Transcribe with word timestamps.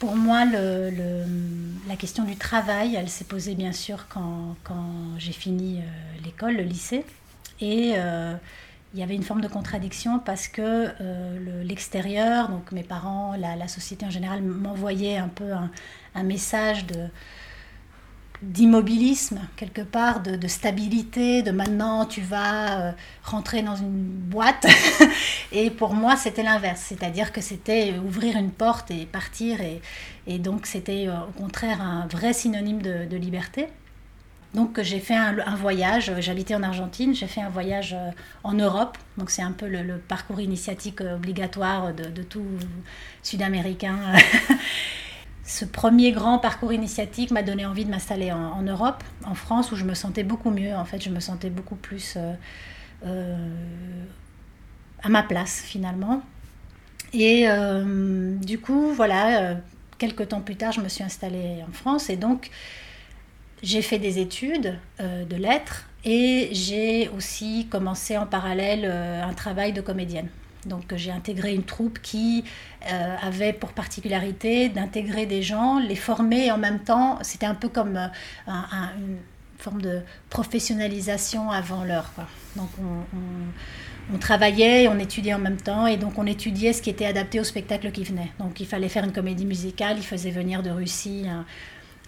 pour 0.00 0.16
moi, 0.16 0.46
la 0.46 1.96
question 1.96 2.24
du 2.24 2.34
travail, 2.34 2.96
elle 2.96 3.10
s'est 3.10 3.26
posée 3.26 3.54
bien 3.54 3.72
sûr 3.72 4.06
quand, 4.08 4.56
j'ai 5.18 5.32
fini 5.32 5.78
euh, 5.78 6.24
l'école, 6.24 6.56
le 6.56 6.62
lycée. 6.62 7.04
Et 7.60 7.92
euh, 7.96 8.34
il 8.94 9.00
y 9.00 9.02
avait 9.02 9.14
une 9.14 9.22
forme 9.22 9.42
de 9.42 9.48
contradiction 9.48 10.18
parce 10.18 10.48
que 10.48 10.88
euh, 11.00 11.62
l'extérieur, 11.64 12.48
donc 12.48 12.72
mes 12.72 12.82
parents, 12.82 13.36
la, 13.38 13.68
société 13.68 14.06
en 14.06 14.10
général, 14.10 14.42
m'envoyaient 14.42 15.18
un 15.18 15.28
peu 15.28 15.52
un 16.14 16.22
message 16.22 16.86
de 16.86 17.06
d'immobilisme 18.42 19.40
quelque 19.56 19.82
part, 19.82 20.22
de, 20.22 20.48
stabilité, 20.48 21.42
de 21.42 21.50
maintenant 21.50 22.06
tu 22.06 22.22
vas 22.22 22.80
euh, 22.80 22.92
rentrer 23.22 23.62
dans 23.62 23.76
une 23.76 24.02
boîte. 24.02 24.66
et 25.52 25.70
pour 25.70 25.94
moi, 25.94 26.16
c'était 26.16 26.42
l'inverse, 26.42 26.82
c'est-à-dire 26.88 27.32
que 27.32 27.40
c'était 27.40 27.94
ouvrir 27.98 28.36
une 28.36 28.50
porte 28.50 28.90
et 28.90 29.04
partir. 29.06 29.60
Et, 29.60 29.82
et 30.26 30.38
donc 30.38 30.66
c'était 30.66 31.06
euh, 31.08 31.20
au 31.28 31.32
contraire 31.32 31.82
un 31.82 32.06
vrai 32.06 32.32
synonyme 32.32 32.80
de, 32.80 33.16
liberté. 33.16 33.68
Donc 34.54 34.80
j'ai 34.80 34.98
fait 34.98 35.14
un, 35.14 35.54
voyage, 35.54 36.12
j'habitais 36.18 36.54
en 36.54 36.62
Argentine, 36.62 37.14
j'ai 37.14 37.28
fait 37.28 37.40
un 37.40 37.50
voyage 37.50 37.94
euh, 37.94 38.10
en 38.42 38.54
Europe, 38.54 38.98
donc 39.16 39.30
c'est 39.30 39.42
un 39.42 39.52
peu 39.52 39.68
le, 39.68 39.98
parcours 39.98 40.40
initiatique 40.40 41.02
obligatoire 41.02 41.94
de, 41.94 42.04
de 42.04 42.22
tout 42.22 42.46
Sud-Américain. 43.22 43.96
ce 45.50 45.64
premier 45.64 46.12
grand 46.12 46.38
parcours 46.38 46.72
initiatique 46.72 47.32
m'a 47.32 47.42
donné 47.42 47.66
envie 47.66 47.84
de 47.84 47.90
m'installer 47.90 48.30
en, 48.30 48.62
Europe, 48.62 49.02
en 49.24 49.34
France, 49.34 49.72
où 49.72 49.76
je 49.76 49.84
me 49.84 49.94
sentais 49.94 50.22
beaucoup 50.22 50.50
mieux. 50.50 50.72
En 50.76 50.84
fait, 50.84 51.02
je 51.02 51.10
me 51.10 51.18
sentais 51.18 51.50
beaucoup 51.50 51.74
plus 51.74 52.14
euh, 52.16 52.34
euh, 53.04 53.36
à 55.02 55.08
ma 55.08 55.24
place 55.24 55.60
finalement. 55.60 56.22
Et 57.12 57.48
euh, 57.48 58.36
du 58.36 58.60
coup, 58.60 58.92
voilà, 58.92 59.56
quelques 59.98 60.28
temps 60.28 60.40
plus 60.40 60.54
tard, 60.54 60.70
je 60.70 60.80
me 60.80 60.88
suis 60.88 61.02
installée 61.02 61.64
en 61.68 61.72
France 61.72 62.10
et 62.10 62.16
donc 62.16 62.50
j'ai 63.64 63.82
fait 63.82 63.98
des 63.98 64.20
études 64.20 64.78
de 65.00 65.36
lettres 65.36 65.88
et 66.04 66.50
j'ai 66.52 67.08
aussi 67.08 67.66
commencé 67.68 68.16
en 68.16 68.26
parallèle 68.26 68.84
un 68.84 69.34
travail 69.34 69.72
de 69.72 69.80
comédienne. 69.80 70.28
Donc 70.66 70.94
j'ai 70.94 71.10
intégré 71.10 71.54
une 71.54 71.64
troupe 71.64 72.00
qui 72.00 72.44
euh, 72.90 73.16
avait 73.22 73.52
pour 73.52 73.72
particularité 73.72 74.68
d'intégrer 74.68 75.26
des 75.26 75.42
gens, 75.42 75.78
les 75.78 75.96
former 75.96 76.50
en 76.50 76.58
même 76.58 76.80
temps, 76.80 77.18
c'était 77.22 77.46
un 77.46 77.54
peu 77.54 77.68
comme 77.68 77.96
euh, 77.96 78.52
une 78.98 79.16
forme 79.58 79.80
de 79.80 80.00
professionnalisation 80.28 81.50
avant 81.50 81.84
l'heure. 81.84 82.10
Donc 82.56 82.68
on, 84.12 84.18
travaillait, 84.18 84.88
on 84.88 84.98
étudiait 84.98 85.34
en 85.34 85.38
même 85.38 85.56
temps 85.56 85.86
et 85.86 85.96
donc 85.96 86.18
on 86.18 86.26
étudiait 86.26 86.72
ce 86.72 86.82
qui 86.82 86.90
était 86.90 87.06
adapté 87.06 87.40
au 87.40 87.44
spectacle 87.44 87.90
qui 87.90 88.04
venait. 88.04 88.32
Donc 88.38 88.60
il 88.60 88.66
fallait 88.66 88.88
faire 88.88 89.04
une 89.04 89.12
comédie 89.12 89.46
musicale, 89.46 89.96
il 89.98 90.04
faisait 90.04 90.30
venir 90.30 90.62
de 90.62 90.70
Russie 90.70 91.26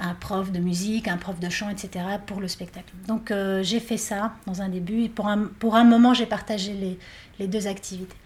un, 0.01 0.15
prof 0.15 0.51
de 0.51 0.59
musique, 0.59 1.09
un 1.09 1.17
prof 1.17 1.39
de 1.39 1.49
chant, 1.49 1.71
etc. 1.71 2.05
pour 2.27 2.41
le 2.41 2.49
spectacle. 2.49 2.93
Donc 3.07 3.31
euh, 3.31 3.63
j'ai 3.63 3.81
fait 3.81 3.99
ça 3.99 4.35
dans 4.47 4.61
un 4.61 4.69
début 4.69 5.05
et 5.05 5.09
pour 5.09 5.29
un, 5.29 5.85
moment 5.85 6.13
j'ai 6.13 6.27
partagé 6.27 6.99
les 7.39 7.47
deux 7.47 7.67
activités. 7.67 8.17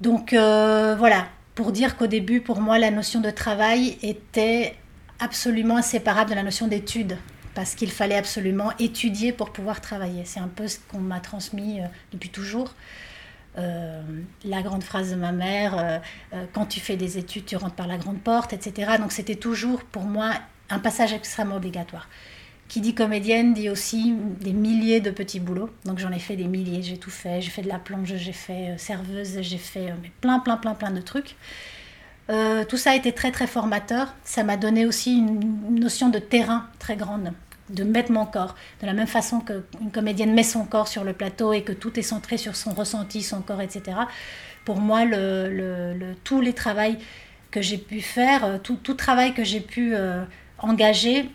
Donc 0.00 0.32
euh, 0.32 0.96
voilà, 0.98 1.26
pour 1.54 1.72
dire 1.72 1.96
qu'au 1.96 2.06
début, 2.06 2.40
pour 2.40 2.60
moi, 2.60 2.78
la 2.78 2.90
notion 2.90 3.20
de 3.20 3.30
travail 3.30 3.98
était 4.02 4.74
absolument 5.18 5.76
inséparable 5.76 6.30
de 6.30 6.34
la 6.34 6.42
notion 6.42 6.68
d'étude, 6.68 7.18
parce 7.54 7.74
qu'il 7.74 7.90
fallait 7.90 8.16
absolument 8.16 8.72
étudier 8.78 9.32
pour 9.32 9.52
pouvoir 9.52 9.80
travailler. 9.82 10.24
C'est 10.24 10.40
un 10.40 10.48
peu 10.48 10.68
ce 10.68 10.78
qu'on 10.90 11.00
m'a 11.00 11.20
transmis 11.20 11.80
euh, 11.80 11.84
depuis 12.12 12.30
toujours. 12.30 12.74
Euh, 13.58 14.00
la 14.44 14.62
grande 14.62 14.84
phrase 14.84 15.10
de 15.10 15.16
ma 15.16 15.32
mère, 15.32 16.00
quand 16.52 16.66
tu 16.66 16.78
fais 16.78 16.96
des 16.96 17.18
études, 17.18 17.44
tu 17.44 17.56
rentres 17.56 17.74
par 17.74 17.88
la 17.88 17.98
grande 17.98 18.20
porte, 18.20 18.52
etc. 18.52 18.92
Donc 18.98 19.10
c'était 19.10 19.34
toujours 19.34 19.82
pour 19.82 20.04
moi 20.04 20.30
un 20.70 20.78
passage 20.78 21.12
extrêmement 21.12 21.56
obligatoire. 21.56 22.08
Qui 22.70 22.80
dit 22.80 22.94
comédienne 22.94 23.52
dit 23.52 23.68
aussi 23.68 24.14
des 24.40 24.52
milliers 24.52 25.00
de 25.00 25.10
petits 25.10 25.40
boulots. 25.40 25.70
Donc 25.84 25.98
j'en 25.98 26.12
ai 26.12 26.20
fait 26.20 26.36
des 26.36 26.44
milliers, 26.44 26.82
j'ai 26.82 26.98
tout 26.98 27.10
fait. 27.10 27.40
J'ai 27.40 27.50
fait 27.50 27.62
de 27.62 27.68
la 27.68 27.80
plonge, 27.80 28.14
j'ai 28.14 28.32
fait 28.32 28.70
euh, 28.70 28.78
serveuse, 28.78 29.40
j'ai 29.40 29.58
fait 29.58 29.90
euh, 29.90 29.94
plein, 30.20 30.38
plein, 30.38 30.56
plein, 30.56 30.74
plein 30.74 30.92
de 30.92 31.00
trucs. 31.00 31.34
Euh, 32.30 32.64
tout 32.64 32.76
ça 32.76 32.92
a 32.92 32.94
été 32.94 33.10
très, 33.10 33.32
très 33.32 33.48
formateur. 33.48 34.14
Ça 34.22 34.44
m'a 34.44 34.56
donné 34.56 34.86
aussi 34.86 35.18
une 35.18 35.80
notion 35.80 36.10
de 36.10 36.20
terrain 36.20 36.68
très 36.78 36.94
grande, 36.94 37.32
de 37.70 37.82
mettre 37.82 38.12
mon 38.12 38.24
corps. 38.24 38.54
De 38.80 38.86
la 38.86 38.92
même 38.92 39.08
façon 39.08 39.40
qu'une 39.40 39.90
comédienne 39.92 40.32
met 40.32 40.44
son 40.44 40.64
corps 40.64 40.86
sur 40.86 41.02
le 41.02 41.12
plateau 41.12 41.52
et 41.52 41.62
que 41.62 41.72
tout 41.72 41.98
est 41.98 42.02
centré 42.02 42.36
sur 42.36 42.54
son 42.54 42.70
ressenti, 42.70 43.22
son 43.24 43.40
corps, 43.40 43.62
etc. 43.62 43.96
Pour 44.64 44.76
moi, 44.76 45.00
tous 46.22 46.40
les 46.40 46.52
travaux 46.52 46.94
que 47.50 47.62
j'ai 47.62 47.78
pu 47.78 48.00
faire, 48.00 48.60
tout 48.62 48.94
travail 48.94 49.34
que 49.34 49.42
j'ai 49.42 49.58
pu 49.58 49.96
engager, 50.58 51.28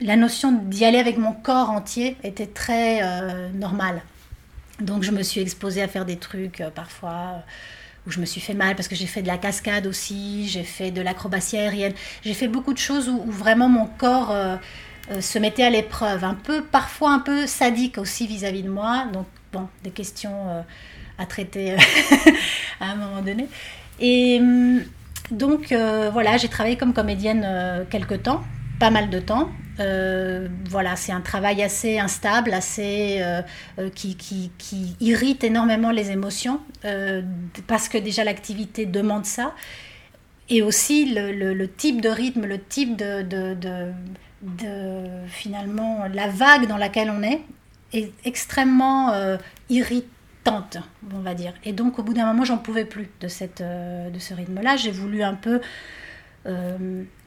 la 0.00 0.16
notion 0.16 0.52
d'y 0.52 0.84
aller 0.84 0.98
avec 0.98 1.18
mon 1.18 1.32
corps 1.32 1.70
entier 1.70 2.16
était 2.22 2.46
très 2.46 3.02
euh, 3.02 3.48
normale. 3.50 4.02
Donc 4.80 5.02
je 5.02 5.12
me 5.12 5.22
suis 5.22 5.40
exposée 5.40 5.82
à 5.82 5.88
faire 5.88 6.04
des 6.04 6.16
trucs 6.16 6.60
euh, 6.60 6.70
parfois 6.70 7.10
euh, 7.10 7.38
où 8.06 8.10
je 8.10 8.20
me 8.20 8.26
suis 8.26 8.40
fait 8.40 8.54
mal 8.54 8.74
parce 8.74 8.88
que 8.88 8.96
j'ai 8.96 9.06
fait 9.06 9.22
de 9.22 9.28
la 9.28 9.38
cascade 9.38 9.86
aussi, 9.86 10.48
j'ai 10.48 10.64
fait 10.64 10.90
de 10.90 11.00
l'acrobatie 11.00 11.56
aérienne, 11.56 11.94
j'ai 12.22 12.34
fait 12.34 12.48
beaucoup 12.48 12.72
de 12.72 12.78
choses 12.78 13.08
où, 13.08 13.22
vraiment 13.30 13.68
mon 13.68 13.86
corps 13.86 14.36
se 15.20 15.38
mettait 15.38 15.62
à 15.62 15.70
l'épreuve, 15.70 16.22
un 16.22 16.34
peu 16.34 16.62
parfois 16.62 17.12
un 17.12 17.18
peu 17.20 17.46
sadique 17.46 17.96
aussi 17.96 18.26
vis-à-vis 18.26 18.62
de 18.62 18.68
moi. 18.68 19.06
Donc 19.10 19.24
bon, 19.54 19.68
des 19.84 19.90
questions 19.90 20.62
à 21.16 21.24
traiter 21.24 21.76
à 22.80 22.90
un 22.90 22.96
moment 22.96 23.22
donné. 23.22 23.48
Et 24.00 24.38
hum, 24.38 24.82
donc 25.30 25.72
voilà, 26.12 26.36
j'ai 26.36 26.48
travaillé 26.48 26.76
comme 26.76 26.92
comédienne 26.92 27.86
quelque 27.88 28.16
temps, 28.16 28.42
pas 28.78 28.90
mal 28.90 29.08
de 29.08 29.18
temps. 29.18 29.48
Euh, 29.80 30.48
voilà, 30.68 30.94
c'est 30.96 31.12
un 31.12 31.20
travail 31.20 31.62
assez 31.62 31.98
instable, 31.98 32.52
assez 32.52 33.18
euh, 33.20 33.42
euh, 33.78 33.90
qui, 33.90 34.16
qui, 34.16 34.52
qui, 34.56 34.96
irrite 35.00 35.42
énormément 35.42 35.90
les 35.90 36.10
émotions 36.10 36.60
parce 37.66 37.88
que 37.88 37.98
déjà 37.98 38.24
l'activité 38.24 38.86
demande 38.86 39.24
ça 39.24 39.54
et 40.48 40.62
aussi 40.62 41.12
le, 41.14 41.32
le, 41.32 41.68
type 41.68 42.00
de 42.00 42.08
rythme, 42.08 42.44
le 42.44 42.60
type 42.60 42.96
de, 42.96 43.22
de, 43.22 43.54
de, 43.54 43.92
de, 44.42 45.26
finalement 45.28 46.04
la 46.12 46.28
vague 46.28 46.68
dans 46.68 46.76
laquelle 46.76 47.10
on 47.10 47.22
est 47.22 47.40
est 47.92 48.12
extrêmement 48.24 49.12
irritante, 49.70 50.78
on 51.14 51.20
va 51.20 51.34
dire. 51.34 51.54
Et 51.64 51.72
donc 51.72 51.98
au 51.98 52.02
bout 52.02 52.12
d'un 52.12 52.26
moment, 52.26 52.44
j'en 52.44 52.58
pouvais 52.58 52.84
plus 52.84 53.08
de 53.20 53.28
cette 53.28 53.62
de 53.62 54.18
ce 54.18 54.34
rythme-là. 54.34 54.76
J'ai 54.76 54.90
voulu 54.90 55.22
un 55.22 55.34
peu 55.34 55.60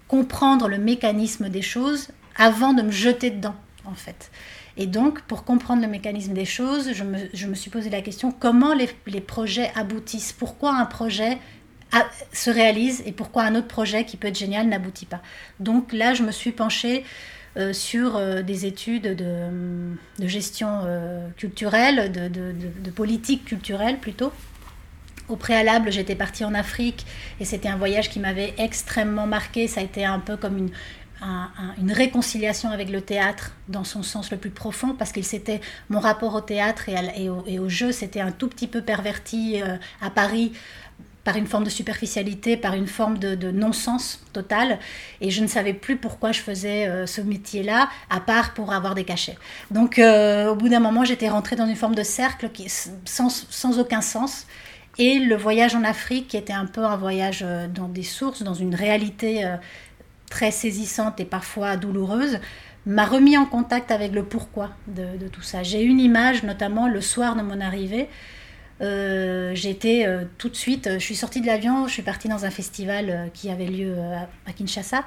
comprendre 0.08 0.68
le 0.68 0.78
mécanisme 0.78 1.50
des 1.50 1.64
choses 1.64 2.10
avant 2.38 2.74
de 2.74 2.82
me 2.82 2.92
jeter 2.92 3.32
dedans, 3.32 3.56
en 3.86 3.94
fait. 3.94 4.32
Et 4.78 4.86
donc, 4.86 5.22
pour 5.22 5.44
comprendre 5.44 5.82
le 5.82 5.88
mécanisme 5.88 6.34
des 6.34 6.46
choses, 6.46 6.92
je 6.94 7.04
me, 7.48 7.56
suis 7.56 7.72
posé 7.72 7.90
la 7.90 8.02
question 8.02 8.32
comment 8.32 8.74
les, 8.74 9.22
projets 9.22 9.72
aboutissent? 9.76 10.34
Pourquoi 10.34 10.76
un 10.76 10.86
projet 10.86 11.40
se 12.32 12.52
réalise 12.52 13.02
et 13.06 13.12
pourquoi 13.12 13.44
un 13.44 13.56
autre 13.56 13.68
projet 13.68 14.06
qui 14.06 14.18
peut 14.18 14.28
être 14.28 14.38
génial 14.38 14.68
n'aboutit 14.68 15.08
pas? 15.08 15.22
Donc 15.60 15.94
là, 15.94 16.14
je 16.14 16.22
me 16.22 16.32
suis 16.32 16.52
penchée 16.52 17.04
euh, 17.58 17.74
sur 17.74 18.18
euh, 18.18 18.44
des 18.44 18.68
études 18.68 19.16
de, 19.16 20.28
gestion 20.28 20.82
euh, 20.86 21.28
culturelle, 21.38 22.12
de, 22.12 22.28
de, 22.28 22.92
politique 22.92 23.46
culturelle 23.46 23.98
plutôt. 23.98 24.32
Au 25.28 25.36
préalable, 25.36 25.92
j'étais 25.92 26.16
partie 26.16 26.46
en 26.46 26.54
Afrique 26.54 27.06
et 27.40 27.46
c'était 27.46 27.68
un 27.68 27.78
voyage 27.78 28.12
qui 28.12 28.20
m'avait 28.20 28.54
extrêmement 28.60 29.26
marqué. 29.26 29.68
Ça 29.68 29.82
a 29.82 29.84
été 29.84 30.06
un 30.06 30.20
peu 30.20 30.38
comme 30.38 30.58
une, 30.58 30.70
une 31.78 31.92
réconciliation 31.92 32.70
avec 32.70 32.90
le 32.90 33.02
théâtre 33.02 33.52
dans 33.68 33.84
son 33.84 34.04
sens 34.04 34.32
le 34.32 34.38
plus 34.38 34.50
profond, 34.50 34.96
parce 34.98 35.12
qu'il 35.12 35.26
s'était 35.26 35.62
mon 35.90 36.00
rapport 36.00 36.36
au 36.36 36.42
théâtre 36.42 36.90
et, 36.90 37.30
au, 37.30 37.70
jeu, 37.70 37.92
c'était 37.92 38.22
un 38.22 38.32
tout 38.32 38.48
petit 38.48 38.68
peu 38.68 38.82
perverti 38.82 39.62
euh, 39.62 39.78
à 40.02 40.10
Paris 40.10 40.54
par 41.24 41.36
une 41.36 41.48
forme 41.48 41.66
de 41.66 41.70
superficialité, 41.70 42.56
par 42.56 42.74
une 42.74 42.88
forme 42.88 43.18
de, 43.18 43.52
non-sens 43.52 44.22
total. 44.32 44.80
Et 45.20 45.30
je 45.30 45.42
ne 45.42 45.48
savais 45.48 45.74
plus 45.74 45.98
pourquoi 45.98 46.32
je 46.32 46.40
faisais 46.40 46.88
euh, 46.88 47.06
ce 47.06 47.20
métier-là, 47.20 47.90
à 48.10 48.22
part 48.22 48.54
pour 48.54 48.72
avoir 48.72 48.96
des 48.96 49.04
cachets. 49.04 49.38
Donc 49.70 50.00
euh, 50.00 50.52
au 50.52 50.56
bout 50.56 50.70
d'un 50.70 50.80
moment, 50.80 51.04
j'étais 51.04 51.28
rentrée 51.28 51.58
dans 51.58 51.68
une 51.68 51.76
forme 51.76 51.96
de 51.96 52.04
cercle 52.04 52.50
qui, 52.50 52.70
sans, 52.70 53.80
aucun 53.80 54.02
sens. 54.02 54.48
Et 55.00 55.20
le 55.20 55.36
voyage 55.36 55.76
en 55.76 55.84
Afrique, 55.84 56.30
qui 56.30 56.38
était 56.38 56.54
un 56.54 56.66
peu 56.66 56.84
un 56.84 56.96
voyage 56.96 57.46
dans 57.76 57.88
des 57.88 58.04
sources, 58.04 58.42
dans 58.42 58.56
une 58.56 58.74
réalité 58.74 59.46
très 60.30 60.52
saisissante 60.52 61.20
et 61.20 61.26
parfois 61.26 61.78
douloureuse, 61.78 62.40
m'a 62.88 63.06
remis 63.06 63.38
en 63.38 63.46
contact 63.46 63.92
avec 63.92 64.14
le 64.14 64.24
pourquoi 64.24 64.72
de, 64.88 65.28
tout 65.28 65.42
ça. 65.42 65.62
J'ai 65.62 65.84
une 65.84 66.00
image, 66.00 66.44
notamment 66.44 66.88
le 66.88 67.02
soir 67.02 67.36
de 67.36 67.42
mon 67.42 67.60
arrivée. 67.60 68.08
Euh, 68.80 69.52
j'étais 69.56 70.06
euh, 70.08 70.24
tout 70.38 70.50
de 70.50 70.56
suite, 70.56 70.90
je 70.94 71.00
suis 71.00 71.16
sortie 71.16 71.42
de 71.42 71.48
l'avion, 71.48 71.88
je 71.88 71.94
suis 71.94 72.04
partie 72.04 72.30
dans 72.30 72.46
un 72.46 72.52
festival 72.52 73.10
euh, 73.10 73.28
qui 73.34 73.50
avait 73.50 73.66
lieu 73.66 73.96
à, 74.46 74.54
Kinshasa, 74.54 75.04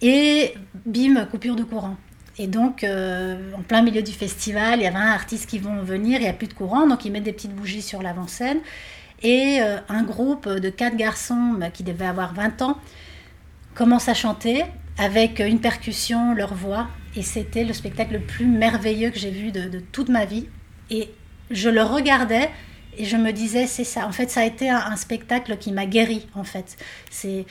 et 0.00 0.54
bim, 0.86 1.24
coupure 1.26 1.56
de 1.56 1.64
courant. 1.64 1.96
Et 2.38 2.46
donc, 2.46 2.82
en 2.82 3.62
plein 3.62 3.82
milieu 3.82 4.00
du 4.00 4.12
festival, 4.12 4.80
il 4.80 4.84
y 4.84 4.86
avait 4.86 4.96
un 4.96 5.12
artiste 5.12 5.50
qui 5.50 5.58
vont 5.58 5.82
venir, 5.82 6.18
il 6.18 6.22
n'y 6.22 6.30
a 6.30 6.32
plus 6.32 6.46
de 6.46 6.54
courant, 6.54 6.86
donc 6.86 7.04
ils 7.04 7.12
mettent 7.12 7.24
des 7.24 7.32
petites 7.32 7.54
bougies 7.54 7.82
sur 7.82 8.02
l'avant-scène. 8.02 8.58
Et 9.22 9.60
un 9.60 10.02
groupe 10.02 10.48
de 10.48 10.70
quatre 10.70 10.96
garçons 10.96 11.54
bah, 11.58 11.68
qui 11.68 11.82
devaient 11.82 12.06
avoir 12.06 12.32
20 12.32 12.62
ans 12.62 12.78
commencent 13.74 14.08
à 14.08 14.14
chanter 14.14 14.64
avec 14.98 15.40
une 15.40 15.60
percussion, 15.60 16.34
leur 16.34 16.54
voix. 16.54 16.88
Et 17.16 17.22
c'était 17.22 17.64
le 17.64 17.72
spectacle 17.72 18.14
le 18.14 18.20
plus 18.20 18.46
merveilleux 18.46 19.10
que 19.10 19.18
j'ai 19.18 19.30
vu 19.30 19.52
de, 19.52 19.80
toute 19.92 20.08
ma 20.08 20.24
vie. 20.24 20.46
Et 20.90 21.10
je 21.50 21.68
le 21.68 21.82
regardais 21.82 22.50
et 22.96 23.04
je 23.04 23.16
me 23.16 23.32
disais, 23.32 23.66
c'est 23.66 23.84
ça. 23.84 24.06
En 24.06 24.12
fait, 24.12 24.30
ça 24.30 24.40
a 24.40 24.44
été 24.44 24.68
un, 24.68 24.96
spectacle 24.96 25.56
qui 25.56 25.72
m'a 25.72 25.86
guéri, 25.86 26.26
en 26.34 26.44
fait. 26.44 26.76
C'est 27.10 27.46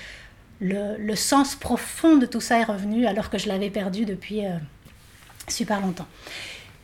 le, 0.60 1.16
sens 1.16 1.56
profond 1.56 2.18
de 2.18 2.26
tout 2.26 2.42
ça 2.42 2.60
est 2.60 2.64
revenu 2.64 3.06
alors 3.06 3.30
que 3.30 3.38
je 3.38 3.48
l'avais 3.48 3.70
perdu 3.70 4.06
depuis 4.06 4.46
euh, 4.46 4.52
super 5.48 5.82
longtemps. 5.82 6.08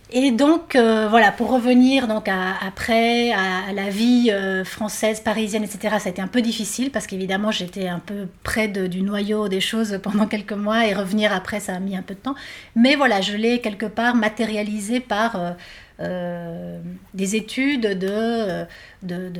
Et 0.10 0.32
donc, 0.32 0.78
euh, 0.78 1.10
voilà, 1.10 1.34
pour 1.34 1.52
revenir 1.52 2.08
donc 2.08 2.30
après 2.30 3.34
à, 3.34 3.74
la 3.74 3.90
vie 3.90 4.32
euh, 4.32 4.64
française, 4.64 5.20
parisienne, 5.20 5.66
etc., 5.66 5.98
ça 6.00 6.08
a 6.08 6.12
été 6.12 6.22
un 6.22 6.28
peu 6.28 6.42
difficile 6.42 6.92
parce 6.92 7.08
qu'évidemment, 7.08 7.52
j'étais 7.52 7.90
un 7.90 8.00
peu 8.00 8.28
près 8.44 8.70
du 8.70 9.02
noyau 9.02 9.50
des 9.50 9.60
choses 9.60 10.00
pendant 10.04 10.26
quelques 10.26 10.54
mois 10.54 10.88
et 10.88 10.94
revenir 10.94 11.34
après, 11.34 11.60
ça 11.60 11.76
a 11.76 11.80
mis 11.80 11.98
un 11.98 12.02
peu 12.04 12.14
de 12.14 12.20
temps. 12.20 12.36
Mais 12.76 12.96
voilà, 12.96 13.20
je 13.20 13.36
l'ai 13.36 13.60
quelque 13.60 13.86
part 13.86 14.16
matérialisé 14.16 15.02
par 15.02 15.56
euh, 16.00 16.80
des 17.14 17.36
études 17.36 17.82
de, 17.82 18.66
de, 19.04 19.32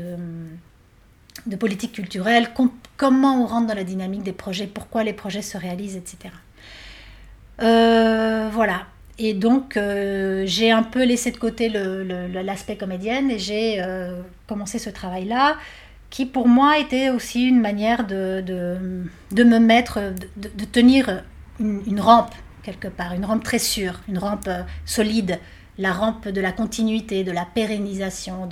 de, 1.46 1.56
politique 1.56 1.94
culturelle, 1.94 2.50
comment 2.98 3.42
on 3.42 3.46
rentre 3.46 3.68
dans 3.68 3.74
la 3.74 3.86
dynamique 3.86 4.24
des 4.24 4.34
projets, 4.34 4.68
pourquoi 4.68 5.06
les 5.06 5.14
projets 5.14 5.42
se 5.42 5.58
réalisent, 5.58 5.96
etc. 5.96 6.34
voilà. 8.52 8.86
Et 9.20 9.34
donc, 9.34 9.78
euh, 9.78 10.44
j'ai 10.46 10.72
un 10.72 10.84
peu 10.84 11.04
laissé 11.04 11.32
de 11.32 11.38
côté 11.38 11.70
l'aspect 11.70 12.78
comédienne 12.78 13.32
et 13.32 13.40
j'ai 13.40 13.82
euh, 13.82 14.22
commencé 14.46 14.78
ce 14.78 14.90
travail-là, 14.90 15.58
qui 16.10 16.26
pour 16.26 16.48
moi 16.48 16.78
était 16.78 17.10
aussi 17.10 17.44
une 17.46 17.60
manière 17.60 18.06
de, 18.06 18.44
de, 18.46 19.44
me 19.44 19.60
mettre, 19.60 20.14
de, 20.38 20.66
tenir 20.66 21.24
une, 21.60 22.00
rampe 22.00 22.34
quelque 22.62 22.88
part, 22.88 23.14
une 23.14 23.26
rampe 23.26 23.44
très 23.44 23.60
sûre, 23.60 24.02
une 24.08 24.20
rampe 24.20 24.48
euh, 24.48 24.62
solide, 24.86 25.40
la 25.80 25.94
rampe 25.94 26.28
de 26.28 26.42
la 26.42 26.52
continuité, 26.52 27.24
de 27.24 27.32
la 27.32 27.46
pérennisation, 27.46 28.48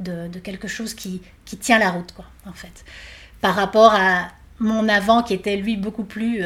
de, 0.00 0.38
quelque 0.40 0.68
chose 0.68 0.92
qui, 0.92 1.22
qui, 1.46 1.56
tient 1.56 1.78
la 1.78 1.90
route, 1.90 2.12
quoi, 2.12 2.26
en 2.46 2.52
fait. 2.52 2.84
Par 3.40 3.54
rapport 3.54 3.94
à 3.94 4.28
mon 4.58 4.86
avant 4.88 5.22
qui 5.22 5.32
était 5.32 5.56
lui 5.56 5.78
beaucoup 5.78 6.04
plus 6.04 6.42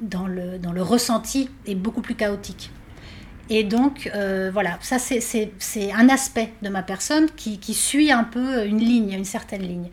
dans, 0.00 0.26
le, 0.26 0.58
dans 0.58 0.72
le 0.72 0.82
ressenti 0.82 1.48
est 1.66 1.74
beaucoup 1.74 2.00
plus 2.00 2.14
chaotique. 2.14 2.70
Et 3.50 3.64
donc, 3.64 4.10
euh, 4.14 4.50
voilà, 4.52 4.78
ça 4.80 4.98
c'est 4.98 5.92
un 5.92 6.08
aspect 6.08 6.52
de 6.62 6.68
ma 6.68 6.82
personne 6.82 7.26
qui, 7.36 7.58
qui, 7.58 7.74
suit 7.74 8.10
un 8.10 8.24
peu 8.24 8.64
une 8.64 8.78
ligne, 8.78 9.12
une 9.12 9.24
certaine 9.24 9.62
ligne. 9.62 9.90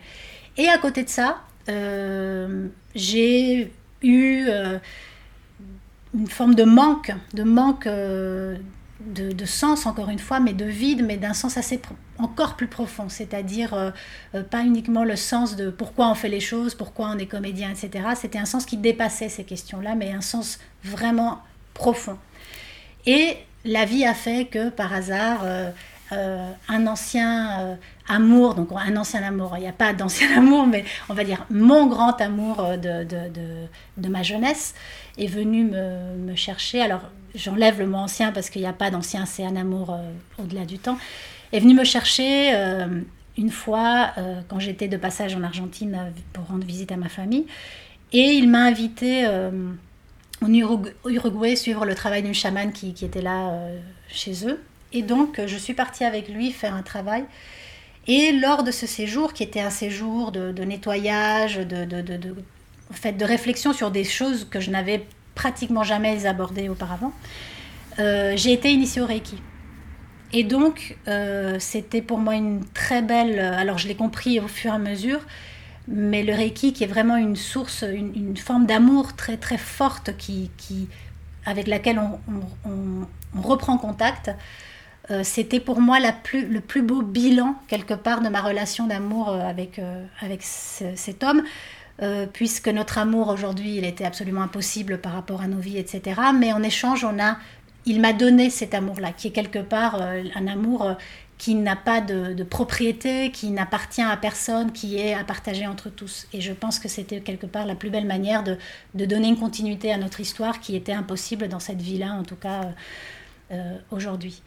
Et 0.56 0.68
à 0.68 0.78
côté 0.78 1.04
de 1.04 1.08
ça, 1.08 1.42
euh, 1.68 2.68
j'ai 2.94 3.70
eu 4.02 4.48
une 6.14 6.26
forme 6.26 6.54
de 6.54 6.64
manque, 6.64 7.12
de 7.34 7.42
manque 7.42 7.86
de, 9.00 9.44
sens, 9.44 9.86
encore 9.86 10.10
une 10.10 10.18
fois, 10.18 10.40
mais 10.40 10.52
de 10.52 10.64
vide, 10.64 11.04
mais 11.04 11.16
d'un 11.16 11.32
sens 11.32 11.58
encore 12.18 12.56
plus 12.56 12.66
profond, 12.66 13.08
c'est-à-dire 13.08 13.72
euh, 13.74 13.90
euh, 14.34 14.42
pas 14.42 14.62
uniquement 14.62 15.04
le 15.04 15.16
sens 15.16 15.56
de 15.56 15.70
pourquoi 15.70 16.10
on 16.10 16.14
fait 16.14 16.28
les 16.28 16.40
choses, 16.40 16.74
pourquoi 16.74 17.08
on 17.08 17.18
est 17.18 17.26
comédien, 17.26 17.70
etc. 17.70 18.04
C'était 18.14 18.38
un 18.38 18.44
sens 18.44 18.66
qui 18.66 18.76
dépassait 18.76 19.28
ces 19.28 19.44
questions-là, 19.44 19.94
mais 19.94 20.12
un 20.12 20.20
sens 20.20 20.58
vraiment 20.84 21.40
profond. 21.72 22.18
Et 23.06 23.36
la 23.64 23.84
vie 23.84 24.04
a 24.04 24.14
fait 24.14 24.46
que, 24.46 24.68
par 24.68 24.92
hasard, 24.92 25.40
euh, 25.44 25.70
un 26.12 26.86
ancien 26.86 27.78
amour, 28.08 28.54
donc 28.54 28.70
un 28.72 28.96
ancien 28.96 29.22
amour, 29.22 29.54
il 29.56 29.60
n'y 29.60 29.68
a 29.68 29.72
pas 29.72 29.92
d'ancien 29.92 30.28
amour, 30.36 30.66
mais 30.66 30.84
on 31.08 31.14
va 31.14 31.24
dire 31.24 31.46
mon 31.50 31.86
grand 31.86 32.20
amour 32.20 32.76
de, 32.78 33.04
de, 33.04 34.08
ma 34.08 34.22
jeunesse, 34.22 34.74
est 35.18 35.26
venu 35.26 35.64
me, 35.64 36.16
me 36.16 36.34
chercher. 36.34 36.80
Alors, 36.80 37.02
j'enlève 37.34 37.78
le 37.78 37.86
mot 37.86 37.98
ancien 37.98 38.32
parce 38.32 38.50
qu'il 38.50 38.62
n'y 38.62 38.68
a 38.68 38.72
pas 38.72 38.90
d'ancien, 38.90 39.26
c'est 39.26 39.44
un 39.44 39.56
amour 39.56 39.90
euh, 39.90 40.12
au-delà 40.38 40.64
du 40.64 40.78
temps, 40.78 40.98
est 41.52 41.60
venu 41.60 41.74
me 41.74 41.84
chercher 41.84 42.54
euh, 42.54 43.00
une 43.36 43.50
fois 43.50 44.12
euh, 44.18 44.40
quand 44.48 44.58
j'étais 44.58 44.88
de 44.88 44.96
passage 44.96 45.34
en 45.34 45.42
Argentine 45.42 46.12
pour 46.32 46.46
rendre 46.46 46.64
visite 46.64 46.92
à 46.92 46.96
ma 46.96 47.08
famille. 47.08 47.46
Et 48.12 48.32
il 48.32 48.48
m'a 48.50 48.64
invité 48.64 49.24
en 50.42 50.52
Uruguay 50.52 51.54
suivre 51.54 51.84
le 51.84 51.94
travail 51.94 52.24
d'une 52.24 52.34
chamane 52.34 52.72
qui, 52.72 52.88
était 52.88 53.22
là 53.22 53.68
chez 54.08 54.48
eux. 54.48 54.60
Et 54.92 55.02
donc, 55.02 55.40
je 55.46 55.56
suis 55.56 55.74
partie 55.74 56.04
avec 56.04 56.28
lui 56.28 56.50
faire 56.52 56.74
un 56.74 56.82
travail. 56.82 57.24
Et 58.06 58.32
lors 58.32 58.64
de 58.64 58.70
ce 58.70 58.86
séjour, 58.86 59.32
qui 59.32 59.42
était 59.42 59.60
un 59.60 59.70
séjour 59.70 60.32
de, 60.32 60.64
nettoyage, 60.64 61.58
de, 61.58 61.84
de, 61.84 62.00
de, 62.00 62.34
fait, 62.90 63.12
de 63.12 63.24
réflexion 63.24 63.72
sur 63.72 63.90
des 63.90 64.04
choses 64.04 64.46
que 64.50 64.60
je 64.60 64.70
n'avais 64.70 65.06
pratiquement 65.34 65.84
jamais 65.84 66.26
abordé 66.26 66.68
auparavant, 66.68 67.12
euh, 67.98 68.32
j'ai 68.36 68.52
été 68.52 68.70
initiée 68.70 69.02
au 69.02 69.06
Reiki. 69.06 69.40
Et 70.32 70.44
donc, 70.44 70.96
euh, 71.08 71.56
c'était 71.58 72.02
pour 72.02 72.18
moi 72.18 72.34
une 72.34 72.64
très 72.72 73.02
belle. 73.02 73.40
Alors, 73.40 73.78
je 73.78 73.88
l'ai 73.88 73.96
compris 73.96 74.38
au 74.40 74.48
fur 74.48 74.72
et 74.72 74.74
à 74.74 74.78
mesure, 74.78 75.20
mais 75.88 76.22
le 76.22 76.32
Reiki, 76.32 76.72
qui 76.72 76.84
est 76.84 76.88
vraiment 76.88 77.16
une 77.16 77.36
source, 77.36 77.84
une, 77.92 78.36
forme 78.36 78.66
d'amour 78.66 79.16
très 79.16 79.36
très 79.36 79.58
forte, 79.58 80.16
qui, 80.16 80.50
qui 80.56 80.88
avec 81.44 81.66
laquelle 81.66 81.98
on, 81.98 83.40
reprend 83.40 83.78
contact, 83.78 84.30
euh, 85.10 85.22
c'était 85.24 85.60
pour 85.60 85.80
moi 85.80 85.98
le 86.00 86.60
plus 86.60 86.82
beau 86.82 87.02
bilan, 87.02 87.54
quelque 87.68 87.94
part, 87.94 88.20
de 88.20 88.28
ma 88.28 88.40
relation 88.40 88.86
d'amour 88.86 89.28
avec, 89.28 89.80
avec 90.20 90.42
cet 90.42 91.24
homme. 91.24 91.42
Euh, 92.02 92.26
puisque 92.26 92.68
notre 92.68 92.96
amour 92.96 93.28
aujourd'hui, 93.28 93.76
il 93.76 93.84
était 93.84 94.06
absolument 94.06 94.42
impossible 94.42 94.98
par 94.98 95.12
rapport 95.12 95.42
à 95.42 95.46
nos 95.46 95.58
vies, 95.58 95.76
etc. 95.76 96.18
Mais 96.34 96.52
en 96.52 96.62
échange, 96.62 97.04
on 97.04 97.18
a, 97.20 97.36
il 97.84 98.00
m'a 98.00 98.14
donné 98.14 98.48
cet 98.48 98.72
amour-là, 98.72 99.12
qui 99.12 99.28
est 99.28 99.32
quelque 99.32 99.58
part 99.58 100.00
euh, 100.00 100.22
un 100.34 100.46
amour 100.46 100.82
euh, 100.86 100.94
qui 101.36 101.54
n'a 101.54 101.76
pas 101.76 102.00
de, 102.00 102.42
propriété, 102.42 103.30
qui 103.30 103.50
n'appartient 103.50 104.02
à 104.02 104.16
personne, 104.16 104.72
qui 104.72 104.96
est 104.98 105.12
à 105.12 105.24
partager 105.24 105.66
entre 105.66 105.90
tous. 105.90 106.26
Et 106.32 106.40
je 106.40 106.52
pense 106.52 106.78
que 106.78 106.88
c'était 106.88 107.20
quelque 107.20 107.46
part 107.46 107.66
la 107.66 107.74
plus 107.74 107.90
belle 107.90 108.06
manière 108.06 108.44
de, 108.44 108.56
donner 108.94 109.28
une 109.28 109.38
continuité 109.38 109.92
à 109.92 109.98
notre 109.98 110.20
histoire 110.20 110.60
qui 110.60 110.76
était 110.76 110.92
impossible 110.92 111.48
dans 111.48 111.60
cette 111.60 111.80
vie-là, 111.80 112.12
en 112.12 112.24
tout 112.24 112.36
cas 112.36 112.60
aujourd'hui. 113.90 114.42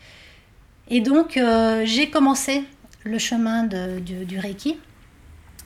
Et 0.89 1.01
donc, 1.01 1.39
j'ai 1.85 2.09
commencé 2.09 2.63
le 3.03 3.17
chemin 3.17 3.63
du, 3.63 4.39
Reiki. 4.39 4.77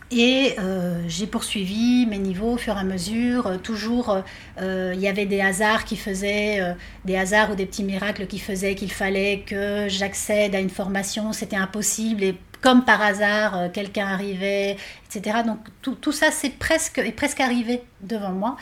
Et 0.09 0.55
euh, 0.57 1.03
j'ai 1.09 1.27
poursuivi 1.27 2.05
mes 2.05 2.17
niveaux 2.17 2.53
au 2.53 2.57
fur 2.57 2.77
et 2.77 2.79
à 2.79 2.83
mesure. 2.83 3.47
Euh, 3.47 3.57
toujours, 3.57 4.23
euh, 4.61 4.93
il 4.95 5.01
y 5.01 5.07
avait 5.09 5.25
des 5.25 5.41
hasards 5.41 5.83
qui 5.83 5.97
faisaient, 5.97 6.75
des 7.03 7.17
hasards 7.17 7.51
ou 7.51 7.55
des 7.55 7.65
petits 7.65 7.83
miracles 7.83 8.25
qui 8.25 8.39
faisaient 8.39 8.75
qu'il 8.75 8.91
fallait 8.91 9.43
que 9.45 9.87
j'accède 9.89 10.55
à 10.55 10.59
une 10.59 10.69
formation. 10.69 11.33
C'était 11.33 11.57
impossible 11.57 12.23
et 12.23 12.35
comme 12.61 12.85
par 12.85 13.01
hasard, 13.01 13.71
quelqu'un 13.73 14.07
arrivait, 14.07 14.77
etc. 15.09 15.39
Donc 15.45 15.59
tout, 15.81 15.95
tout 15.95 16.13
ça 16.13 16.31
c'est 16.31 16.57
presque, 16.57 16.97
est 16.97 17.11
presque 17.11 17.41
arrivé 17.41 17.81
devant 18.01 18.31
moi. 18.31 18.57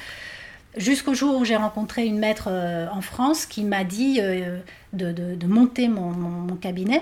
Jusqu'au 0.77 1.13
jour 1.13 1.37
où 1.37 1.45
j'ai 1.45 1.55
rencontré 1.55 2.05
une 2.05 2.19
maître 2.19 2.49
en 2.91 3.01
France 3.01 3.45
qui 3.45 3.63
m'a 3.63 3.83
dit 3.83 4.19
de, 4.19 5.11
de, 5.11 5.47
monter 5.47 5.87
mon, 5.87 6.55
cabinet 6.55 7.01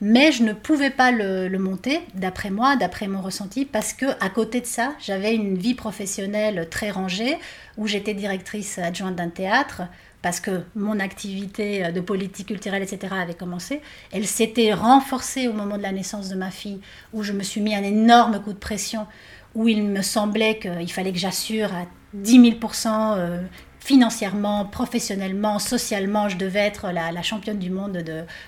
mais 0.00 0.32
je 0.32 0.42
ne 0.42 0.52
pouvais 0.52 0.90
pas 0.90 1.10
le, 1.12 1.48
monter, 1.58 2.00
d'après 2.14 2.50
moi, 2.50 2.76
d'après 2.76 3.08
mon 3.08 3.22
ressenti, 3.22 3.64
parce 3.64 3.94
que 3.94 4.06
à 4.20 4.28
côté 4.28 4.60
de 4.60 4.66
ça, 4.66 4.92
j'avais 5.00 5.34
une 5.34 5.56
vie 5.56 5.74
professionnelle 5.74 6.68
très 6.70 6.90
rangée, 6.90 7.38
où 7.78 7.86
j'étais 7.86 8.12
directrice 8.12 8.78
adjointe 8.78 9.16
d'un 9.16 9.30
théâtre, 9.30 9.82
parce 10.20 10.40
que 10.40 10.62
mon 10.74 11.00
activité 11.00 11.90
de 11.90 12.00
politique 12.00 12.48
culturelle, 12.48 12.82
etc., 12.82 13.14
avait 13.18 13.34
commencé. 13.34 13.80
Elle 14.12 14.26
s'était 14.26 14.74
renforcée 14.74 15.48
au 15.48 15.52
moment 15.52 15.78
de 15.78 15.82
la 15.82 15.92
naissance 15.92 16.28
de 16.28 16.34
ma 16.34 16.50
fille, 16.50 16.80
où 17.14 17.22
je 17.22 17.32
me 17.32 17.42
suis 17.42 17.60
mis 17.60 17.74
un 17.74 17.82
énorme 17.82 18.42
coup 18.42 18.52
de 18.52 18.58
pression, 18.58 19.06
où 19.54 19.68
il 19.68 19.84
me 19.84 20.02
semblait 20.02 20.58
qu'il 20.58 20.92
fallait 20.92 21.12
que 21.12 21.18
j'assure 21.18 21.72
à 21.72 21.86
10 22.14 22.52
000% 22.58 23.42
financièrement, 23.84 24.64
professionnellement, 24.64 25.58
socialement, 25.58 26.30
je 26.30 26.38
devais 26.38 26.60
être 26.60 26.90
la, 26.90 27.22
championne 27.22 27.58
du 27.58 27.68
monde 27.68 28.02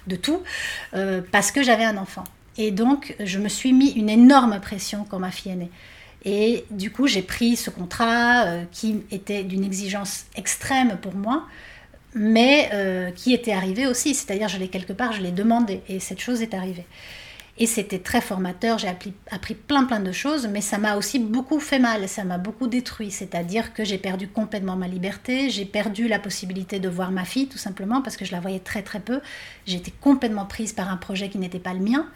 de, 0.07 0.17
tout, 0.17 0.43
euh, 0.95 1.21
parce 1.31 1.53
que 1.53 1.63
j'avais 1.63 1.85
un 1.85 1.99
enfant. 1.99 2.25
Et 2.57 2.71
donc, 2.71 3.15
je 3.21 3.39
me 3.39 3.49
suis 3.49 3.75
mis 3.75 3.91
une 3.91 4.09
énorme 4.09 4.59
pression 4.61 5.07
quand 5.09 5.19
ma 5.19 5.31
fille 5.31 5.53
est 5.53 5.57
née. 5.57 5.71
Et 6.25 6.65
du 6.71 6.91
coup, 6.91 7.07
j'ai 7.07 7.21
pris 7.21 7.55
ce 7.55 7.69
contrat 7.69 8.47
euh, 8.47 8.65
qui 8.73 9.03
était 9.11 9.45
d'une 9.45 9.63
exigence 9.63 10.25
extrême 10.37 10.97
pour 11.03 11.15
moi, 11.15 11.45
mais 12.15 12.71
euh, 12.73 13.11
qui 13.11 13.35
était 13.35 13.53
arrivé 13.53 13.87
aussi. 13.87 14.15
C'est-à-dire, 14.15 14.49
je 14.49 14.57
l'ai 14.57 14.69
quelque 14.69 14.95
part, 14.95 15.13
je 15.13 15.21
l'ai 15.21 15.33
demandé, 15.33 15.83
et 15.91 16.01
cette 16.01 16.21
chose 16.21 16.41
est 16.41 16.55
arrivée. 16.55 16.87
Et 17.59 17.67
c'était 17.67 18.01
très 18.01 18.21
formateur, 18.21 18.79
j'ai 18.79 18.89
appris, 18.89 19.55
plein 19.55 19.85
plein 19.85 20.01
de 20.01 20.13
choses, 20.13 20.47
mais 20.47 20.61
ça 20.61 20.77
m'a 20.77 20.97
aussi 20.97 21.19
beaucoup 21.19 21.59
fait 21.59 21.79
mal, 21.79 22.07
ça 22.07 22.23
m'a 22.25 22.37
beaucoup 22.37 22.67
détruit. 22.67 23.11
C'est-à-dire 23.11 23.73
que 23.73 23.83
j'ai 23.83 23.97
perdu 23.97 24.29
complètement 24.29 24.77
ma 24.77 24.89
liberté, 24.89 25.49
j'ai 25.49 25.65
perdu 25.65 26.07
la 26.07 26.19
possibilité 26.19 26.81
de 26.81 26.89
voir 26.89 27.11
ma 27.13 27.25
fille 27.25 27.49
tout 27.49 27.59
simplement 27.59 28.03
parce 28.03 28.19
que 28.19 28.27
je 28.27 28.33
la 28.33 28.41
voyais 28.41 28.61
très 28.61 28.83
très 28.83 29.01
peu. 29.01 29.21
J'étais 29.67 29.93
complètement 30.01 30.45
prise 30.45 30.75
par 30.75 30.91
un 30.91 30.99
projet 30.99 31.31
qui 31.31 31.39
n'était 31.39 31.59
pas 31.59 31.73
le 31.73 31.81
mien. 31.81 32.07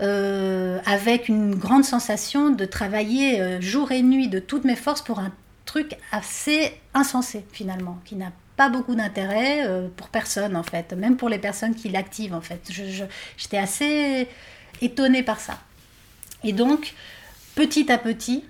Euh, 0.00 0.80
avec 0.84 1.28
une 1.28 1.54
grande 1.54 1.84
sensation 1.84 2.50
de 2.50 2.64
travailler 2.64 3.40
euh, 3.40 3.60
jour 3.60 3.92
et 3.92 4.02
nuit 4.02 4.26
de 4.26 4.40
toutes 4.40 4.64
mes 4.64 4.74
forces 4.74 5.02
pour 5.02 5.20
un 5.20 5.30
truc 5.64 5.96
assez 6.10 6.72
insensé 6.92 7.44
finalement, 7.52 7.98
qui 8.04 8.16
n'a 8.16 8.32
pas 8.56 8.68
beaucoup 8.68 8.94
d'intérêt 8.96 9.66
euh, 9.66 9.88
pour 9.96 10.08
personne 10.08 10.56
en 10.56 10.64
fait, 10.64 10.92
même 10.94 11.16
pour 11.16 11.28
les 11.28 11.38
personnes 11.38 11.74
qui 11.74 11.88
l'activent 11.88 12.34
en 12.34 12.40
fait. 12.40 12.68
J'étais 13.36 13.58
assez 13.58 14.28
étonnée 14.82 15.22
par 15.22 15.40
ça. 15.40 15.58
Et 16.44 16.52
donc, 16.52 16.94
petit 17.54 17.90
à 17.90 17.98
petit, 17.98 18.44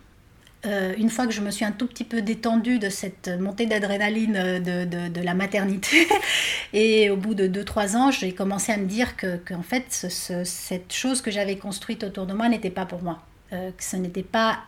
euh, 0.65 0.95
une 0.97 1.11
fois 1.11 1.27
que 1.27 1.33
je 1.33 1.41
me 1.41 1.51
suis 1.51 1.65
un 1.65 1.73
tout 1.73 1.87
petit 1.87 2.05
peu 2.05 2.23
détendue 2.23 2.79
de 2.79 2.89
cette 2.89 3.29
montée 3.29 3.67
d'adrénaline 3.67 4.61
de, 4.61 4.85
de, 4.85 5.09
de, 5.09 5.21
la 5.21 5.35
maternité, 5.35 6.09
et 6.73 7.11
au 7.11 7.17
bout 7.17 7.35
de 7.35 7.47
2-3 7.49 7.97
ans, 7.97 8.11
j'ai 8.11 8.33
commencé 8.33 8.73
à 8.73 8.77
me 8.77 8.87
dire 8.87 9.17
que, 9.17 9.39
en 9.53 9.63
fait, 9.63 9.85
cette 9.91 10.93
chose 10.93 11.21
que 11.21 11.31
j'avais 11.31 11.57
construite 11.57 12.05
autour 12.05 12.27
de 12.27 12.33
moi 12.33 12.49
n'était 12.49 12.71
pas 12.71 12.87
pour 12.87 13.03
moi, 13.03 13.23
euh, 13.53 13.71
que 13.73 13.85
ce 13.85 13.97
n'était 13.97 14.23
pas 14.23 14.61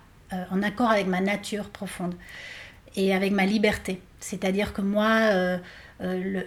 en 0.50 0.64
accord 0.64 0.90
avec 0.90 1.06
ma 1.06 1.20
nature 1.20 1.68
profonde 1.68 2.16
et 2.96 3.14
avec 3.14 3.30
ma 3.30 3.46
liberté. 3.46 4.00
C'est-à-dire 4.18 4.72
que 4.72 4.80
moi, 4.80 5.60
euh, 6.00 6.42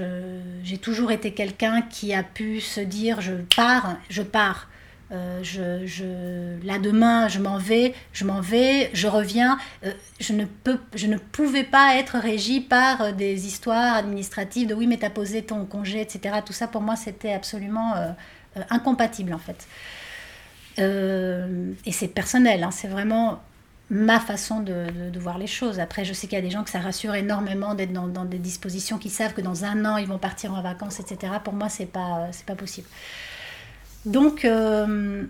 euh, 0.00 0.40
j'ai 0.62 0.78
toujours 0.78 1.12
été 1.12 1.32
quelqu'un 1.32 1.82
qui 1.82 2.14
a 2.14 2.22
pu 2.22 2.60
se 2.60 2.80
dire 2.80 3.20
je 3.20 3.34
pars, 3.56 3.96
je 4.08 4.22
pars. 4.22 4.68
Euh, 5.10 5.42
je, 5.42 6.66
là 6.66 6.78
demain, 6.78 7.28
je 7.28 7.38
m'en 7.38 7.56
vais, 7.56 7.94
je 8.12 8.26
m'en 8.26 8.42
vais, 8.42 8.90
je 8.92 9.06
reviens. 9.06 9.58
je, 10.20 10.32
ne 10.34 10.44
peux, 10.44 10.78
je 10.94 11.06
ne 11.06 11.16
pouvais 11.16 11.64
pas 11.64 11.96
être 11.96 12.18
régie 12.18 12.60
par 12.60 13.14
des 13.14 13.46
histoires 13.46 13.96
administratives 13.96 14.68
de 14.68 14.74
oui, 14.74 14.86
mais 14.86 14.98
tu 14.98 15.06
as 15.06 15.10
posé 15.10 15.42
ton 15.42 15.64
congé, 15.64 16.02
etc. 16.02 16.36
Tout 16.44 16.52
ça, 16.52 16.68
pour 16.68 16.82
moi, 16.82 16.94
c'était 16.94 17.32
absolument 17.32 17.94
incompatible, 18.68 19.32
en 19.32 19.38
fait. 19.38 19.66
et 20.78 21.92
c'est 21.92 22.08
personnel, 22.08 22.62
hein, 22.62 22.70
c'est 22.70 22.88
vraiment 22.88 23.40
ma 23.90 24.20
façon 24.20 24.60
de, 24.60 25.18
voir 25.18 25.38
les 25.38 25.46
choses. 25.46 25.80
Après, 25.80 26.04
je 26.04 26.12
sais 26.12 26.26
qu'il 26.26 26.36
y 26.36 26.40
a 26.40 26.44
des 26.44 26.50
gens 26.50 26.62
que 26.62 26.70
ça 26.70 26.80
rassure 26.80 27.14
énormément 27.14 27.74
d'être 27.74 27.92
dans, 27.92 28.24
des 28.24 28.38
dispositions 28.38 28.98
qui 28.98 29.08
savent 29.08 29.34
que 29.34 29.40
dans 29.40 29.64
un 29.64 29.84
an, 29.84 29.96
ils 29.96 30.06
vont 30.06 30.18
partir 30.18 30.52
en 30.52 30.62
vacances, 30.62 31.00
etc. 31.00 31.34
Pour 31.42 31.54
moi, 31.54 31.68
c'est 31.68 31.86
pas, 31.86 32.28
c'est 32.32 32.44
pas 32.44 32.54
possible. 32.54 32.86
Donc, 34.04 34.44
euh, 34.44 35.24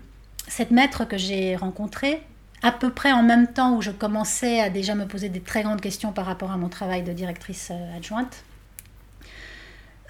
cette 0.47 0.71
maître 0.71 1.05
que 1.05 1.17
j'ai 1.17 1.55
rencontrée, 1.55 2.21
à 2.61 2.71
peu 2.73 2.89
près 2.89 3.13
en 3.13 3.23
même 3.23 3.47
temps 3.47 3.77
où 3.77 3.81
je 3.81 3.91
commençais 3.91 4.59
à 4.59 4.69
déjà 4.69 4.93
me 4.93 5.05
poser 5.05 5.29
des 5.29 5.39
très 5.39 5.63
grandes 5.63 5.81
questions 5.81 6.11
par 6.11 6.25
rapport 6.25 6.51
à 6.51 6.57
mon 6.57 6.67
travail 6.67 7.03
de 7.03 7.13
directrice 7.13 7.69
euh, 7.71 7.97
adjointe, 7.97 8.43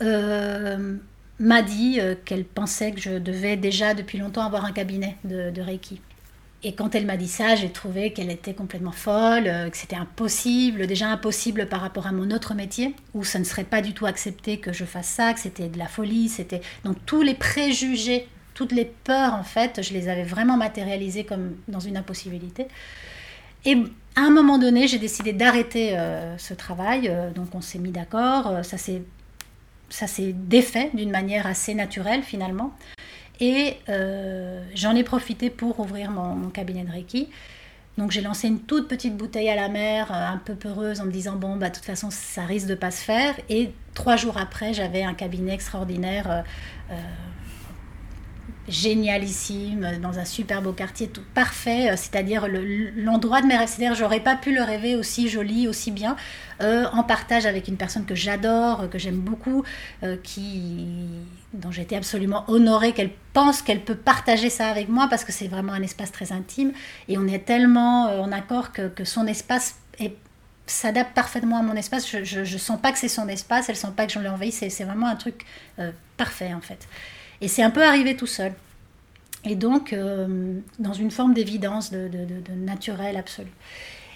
euh, 0.01 0.97
m'a 1.39 1.61
dit 1.61 1.99
qu'elle 2.25 2.45
pensait 2.45 2.91
que 2.91 2.99
je 2.99 3.19
devais 3.19 3.57
déjà 3.57 3.93
depuis 3.93 4.17
longtemps 4.17 4.45
avoir 4.45 4.65
un 4.65 4.71
cabinet 4.71 5.17
de, 5.23 5.51
de 5.51 5.61
Reiki. 5.61 6.01
Et 6.61 6.73
quand 6.73 6.93
elle 6.93 7.05
m'a 7.05 7.15
dit 7.15 7.29
ça, 7.29 7.55
j'ai 7.55 7.69
trouvé 7.69 8.11
qu'elle 8.11 8.29
était 8.29 8.53
complètement 8.53 8.91
folle, 8.91 9.47
euh, 9.47 9.69
que 9.69 9.77
c'était 9.77 9.95
impossible, 9.95 10.87
déjà 10.87 11.07
impossible 11.07 11.67
par 11.67 11.79
rapport 11.79 12.05
à 12.05 12.11
mon 12.11 12.31
autre 12.31 12.53
métier, 12.53 12.95
où 13.13 13.23
ça 13.23 13.39
ne 13.39 13.45
serait 13.45 13.63
pas 13.63 13.81
du 13.81 13.93
tout 13.93 14.05
accepté 14.05 14.57
que 14.57 14.73
je 14.73 14.83
fasse 14.83 15.07
ça, 15.07 15.33
que 15.33 15.39
c'était 15.39 15.69
de 15.69 15.77
la 15.77 15.87
folie, 15.87 16.27
c'était 16.27 16.59
donc 16.83 16.97
tous 17.05 17.21
les 17.21 17.33
préjugés, 17.33 18.27
toutes 18.55 18.73
les 18.73 18.83
peurs 18.83 19.35
en 19.35 19.43
fait, 19.43 19.81
je 19.81 19.93
les 19.93 20.09
avais 20.09 20.23
vraiment 20.23 20.57
matérialisées 20.57 21.23
comme 21.23 21.55
dans 21.69 21.79
une 21.79 21.95
impossibilité. 21.95 22.67
Et 23.63 23.75
à 24.17 24.21
un 24.21 24.29
moment 24.29 24.57
donné, 24.57 24.87
j'ai 24.87 24.99
décidé 24.99 25.31
d'arrêter 25.31 25.97
euh, 25.97 26.37
ce 26.37 26.53
travail, 26.53 27.07
euh, 27.07 27.31
donc 27.31 27.55
on 27.55 27.61
s'est 27.61 27.79
mis 27.79 27.91
d'accord, 27.91 28.65
ça 28.65 28.77
s'est 28.77 29.01
ça 29.91 30.05
s'est 30.05 30.33
défait 30.33 30.91
d'une 30.93 31.09
manière 31.09 31.47
assez 31.47 31.73
naturelle 31.73 32.21
finalement. 32.21 32.73
Et 33.39 33.77
euh, 33.87 34.61
j'en 34.75 34.95
ai 34.95 35.03
profité 35.03 35.49
pour 35.49 35.79
ouvrir 35.79 36.11
mon, 36.11 36.49
cabinet 36.49 36.83
de 36.83 36.91
Reiki. 36.91 37.29
Donc 37.97 38.11
j'ai 38.11 38.21
lancé 38.21 38.47
une 38.47 38.61
toute 38.61 38.87
petite 38.87 39.17
bouteille 39.17 39.49
à 39.49 39.55
la 39.55 39.67
mer, 39.67 40.11
euh, 40.11 40.33
un 40.33 40.37
peu 40.37 40.55
peureuse, 40.55 41.01
en 41.01 41.05
me 41.05 41.11
disant 41.11 41.35
bon 41.35 41.57
bah 41.57 41.69
de 41.69 41.75
toute 41.75 41.85
façon 41.85 42.09
ça 42.11 42.43
risque 42.45 42.67
de 42.67 42.75
pas 42.75 42.91
se 42.91 43.03
faire. 43.03 43.35
Et 43.49 43.71
trois 43.93 44.15
jours 44.15 44.37
après 44.37 44.73
j'avais 44.73 45.03
un 45.03 45.13
cabinet 45.13 45.53
extraordinaire 45.53 46.43
euh, 46.91 46.95
génialissime, 48.69 49.99
dans 50.01 50.19
un 50.19 50.25
super 50.25 50.61
beau 50.61 50.71
quartier, 50.71 51.07
tout 51.07 51.23
parfait, 51.33 51.89
euh, 51.89 51.95
c'est-à-dire 51.95 52.47
l'endroit 52.95 53.41
de 53.41 53.47
mes 53.47 53.57
rêves. 53.57 53.67
C'est-à-dire, 53.67 53.95
j'aurais 53.95 54.19
pas 54.19 54.35
pu 54.35 54.53
le 54.53 54.63
rêver 54.63 54.95
aussi 54.95 55.27
joli, 55.27 55.67
aussi 55.67 55.91
bien, 55.91 56.15
euh, 56.61 56.85
en 56.93 57.03
partage 57.03 57.45
avec 57.45 57.67
une 57.67 57.77
personne 57.77 58.05
que 58.05 58.15
j'adore, 58.15 58.89
que 58.89 58.97
j'aime 58.97 59.19
beaucoup, 59.19 59.63
euh, 60.03 60.17
qui, 60.21 60.87
dont 61.53 61.71
j'étais 61.71 61.95
absolument 61.95 62.45
honorée 62.47 62.93
qu'elle 62.93 63.11
pense 63.33 63.61
qu'elle 63.61 63.81
peut 63.81 63.95
partager 63.95 64.49
ça 64.49 64.67
avec 64.67 64.89
moi, 64.89 65.07
parce 65.09 65.23
que 65.23 65.31
c'est 65.31 65.47
vraiment 65.47 65.73
un 65.73 65.81
espace 65.81 66.11
très 66.11 66.31
intime, 66.31 66.71
et 67.07 67.17
on 67.17 67.27
est 67.27 67.45
tellement 67.45 68.21
en 68.21 68.31
accord 68.31 68.71
que, 68.71 69.03
son 69.03 69.27
espace 69.27 69.75
s'adapte 70.67 71.15
parfaitement 71.15 71.57
à 71.57 71.61
mon 71.63 71.75
espace. 71.75 72.07
Je, 72.07 72.43
je, 72.43 72.57
sens 72.57 72.79
pas 72.79 72.91
que 72.91 72.99
c'est 72.99 73.07
son 73.07 73.27
espace, 73.27 73.69
elle 73.69 73.75
sent 73.75 73.87
pas 73.95 74.05
que 74.05 74.13
je 74.13 74.19
l'ai 74.19 74.51
c'est 74.51 74.83
vraiment 74.83 75.07
un 75.07 75.15
truc 75.15 75.45
parfait 76.17 76.53
en 76.53 76.61
fait. 76.61 76.87
Et 77.41 77.47
c'est 77.47 77.63
un 77.63 77.71
peu 77.71 77.83
arrivé 77.83 78.15
tout 78.15 78.27
seul. 78.27 78.53
Et 79.45 79.55
donc, 79.55 79.93
euh, 79.93 80.59
dans 80.79 80.93
une 80.93 81.11
forme 81.11 81.33
d'évidence, 81.33 81.91
de, 81.91 82.09
naturel 82.55 83.15
absolu. 83.17 83.51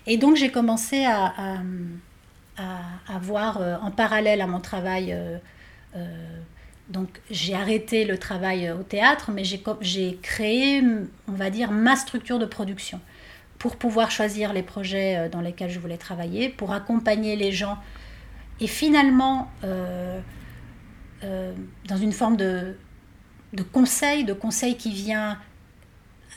Et 0.05 0.17
donc, 0.17 0.35
j'ai 0.35 0.51
commencé 0.51 1.05
à, 1.05 1.33
à, 2.57 3.19
voir 3.21 3.61
euh, 3.61 3.77
en 3.81 3.91
parallèle 3.91 4.41
à 4.41 4.47
mon 4.47 4.59
travail. 4.59 5.13
Euh, 5.13 5.37
donc, 6.89 7.21
j'ai 7.31 7.55
arrêté 7.55 8.03
le 8.03 8.17
travail 8.17 8.69
au 8.71 8.83
théâtre, 8.83 9.31
mais 9.31 9.43
j'ai 9.45 10.19
créé, 10.21 10.83
on 11.29 11.31
va 11.31 11.49
dire, 11.49 11.71
ma 11.71 11.95
structure 11.95 12.39
de 12.39 12.45
production 12.45 12.99
pour 13.57 13.77
pouvoir 13.77 14.11
choisir 14.11 14.51
les 14.51 14.63
projets 14.63 15.29
dans 15.29 15.39
lesquels 15.39 15.69
je 15.69 15.79
voulais 15.79 15.95
travailler, 15.97 16.49
pour 16.49 16.73
accompagner 16.73 17.37
les 17.37 17.53
gens. 17.53 17.77
Et 18.59 18.67
finalement, 18.67 19.49
dans 21.21 21.97
une 21.97 22.11
forme 22.11 22.35
de, 22.35 22.75
de 23.53 23.63
conseil, 23.63 24.23
de 24.23 24.33
conseil 24.33 24.77
qui 24.77 24.91
vient 24.91 25.37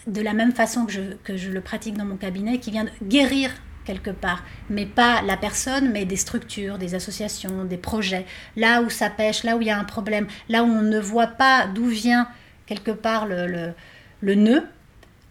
de 0.06 0.20
la 0.20 0.34
même 0.34 0.52
façon 0.52 0.86
que 0.86 0.92
je, 0.92 1.00
que 1.24 1.36
je 1.36 1.50
le 1.50 1.60
pratique 1.60 1.96
dans 1.96 2.04
mon 2.04 2.16
cabinet, 2.16 2.58
qui 2.58 2.70
vient 2.70 2.84
de 2.84 2.90
guérir 3.02 3.50
quelque 3.84 4.10
part, 4.10 4.44
mais 4.68 4.84
pas 4.84 5.22
la 5.22 5.36
personne, 5.36 5.90
mais 5.90 6.04
des 6.04 6.16
structures, 6.16 6.76
des 6.76 6.94
associations, 6.94 7.64
des 7.64 7.76
projets, 7.76 8.26
là 8.56 8.82
où 8.82 8.90
ça 8.90 9.08
pêche, 9.08 9.44
là 9.44 9.56
où 9.56 9.62
il 9.62 9.68
y 9.68 9.70
a 9.70 9.78
un 9.78 9.84
problème, 9.84 10.26
là 10.48 10.64
où 10.64 10.66
on 10.66 10.82
ne 10.82 10.98
voit 10.98 11.28
pas 11.28 11.66
d'où 11.68 11.86
vient 11.86 12.28
quelque 12.66 12.90
part 12.90 13.26
le, 13.26 13.72
le, 14.20 14.34
nœud. 14.34 14.64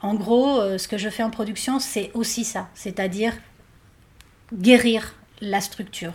En 0.02 0.16
gros, 0.16 0.60
euh, 0.60 0.78
ce 0.78 0.88
que 0.88 0.98
je 0.98 1.10
fais 1.10 1.24
en 1.24 1.30
production, 1.30 1.80
c'est 1.80 2.12
aussi 2.14 2.46
ça, 2.46 2.70
c'est-à-dire 2.74 3.34
guérir 4.54 5.16
la 5.42 5.60
structure. 5.60 6.14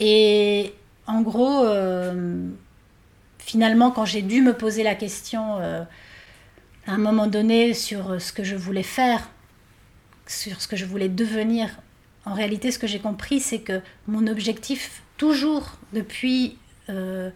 Et 0.00 0.72
en 1.06 1.20
gros, 1.20 1.64
euh, 1.64 2.48
finalement, 3.44 3.90
quand 3.90 4.04
j'ai 4.04 4.22
dû 4.22 4.40
me 4.40 4.54
poser 4.54 4.82
la 4.82 4.94
question 4.94 5.58
euh, 5.60 5.82
à 6.86 6.92
un 6.92 6.98
moment 6.98 7.26
donné 7.26 7.74
sur 7.74 8.12
euh, 8.12 8.18
ce 8.18 8.32
que 8.32 8.42
je 8.42 8.56
voulais 8.56 8.82
faire, 8.82 9.30
sur 10.26 10.60
ce 10.60 10.68
que 10.68 10.76
je 10.76 10.84
voulais 10.84 11.08
devenir, 11.08 11.68
en 12.24 12.32
réalité, 12.32 12.70
ce 12.70 12.78
que 12.78 12.86
j'ai 12.86 13.00
compris, 13.00 13.40
c'est 13.40 13.60
que 13.60 13.80
mon 14.06 14.26
objectif, 14.26 15.02
toujours 15.18 15.72
depuis 15.92 16.56
euh, 16.88 17.30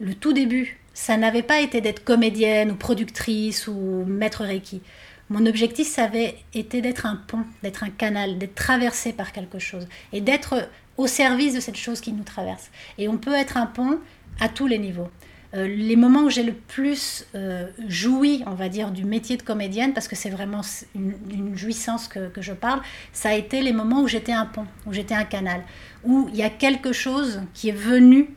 le 0.00 0.14
tout 0.14 0.32
début, 0.32 0.78
ça 0.94 1.16
n'avait 1.16 1.42
pas 1.42 1.60
été 1.60 1.80
d'être 1.80 2.04
comédienne 2.04 2.70
ou 2.70 2.76
productrice 2.76 3.66
ou 3.66 4.04
maître 4.06 4.44
Reiki. 4.44 4.82
Mon 5.30 5.46
objectif, 5.46 5.88
ça 5.88 6.04
avait 6.04 6.36
été 6.54 6.80
d'être 6.80 7.06
un 7.06 7.16
pont, 7.16 7.44
d'être 7.62 7.82
un 7.82 7.90
canal, 7.90 8.38
d'être 8.38 8.54
traversé 8.54 9.12
par 9.12 9.32
quelque 9.32 9.58
chose 9.58 9.88
et 10.12 10.20
d'être 10.20 10.68
au 10.96 11.06
service 11.06 11.54
de 11.54 11.60
cette 11.60 11.76
chose 11.76 12.00
qui 12.00 12.12
nous 12.12 12.22
traverse. 12.22 12.70
Et 12.98 13.08
on 13.08 13.16
peut 13.16 13.34
être 13.34 13.56
un 13.56 13.66
pont 13.66 13.98
à 14.40 14.48
tous 14.48 14.66
les 14.66 14.78
niveaux. 14.78 15.08
Euh, 15.54 15.66
les 15.66 15.96
moments 15.96 16.22
où 16.22 16.30
j'ai 16.30 16.44
le 16.44 16.54
plus 16.54 17.26
euh, 17.34 17.66
joui, 17.86 18.42
on 18.46 18.54
va 18.54 18.70
dire, 18.70 18.90
du 18.90 19.04
métier 19.04 19.36
de 19.36 19.42
comédienne, 19.42 19.92
parce 19.92 20.08
que 20.08 20.16
c'est 20.16 20.30
vraiment 20.30 20.62
une, 20.94 21.56
jouissance 21.56 22.08
que, 22.08 22.28
que, 22.28 22.40
je 22.40 22.52
parle, 22.52 22.80
ça 23.12 23.30
a 23.30 23.34
été 23.34 23.60
les 23.60 23.74
moments 23.74 24.00
où 24.00 24.08
j'étais 24.08 24.32
un 24.32 24.46
pont, 24.46 24.66
où 24.86 24.94
j'étais 24.94 25.14
un 25.14 25.24
canal, 25.24 25.62
où 26.04 26.28
il 26.32 26.36
y 26.36 26.42
a 26.42 26.48
quelque 26.48 26.92
chose 26.92 27.42
qui 27.52 27.68
est 27.68 27.76
venu 27.76 28.30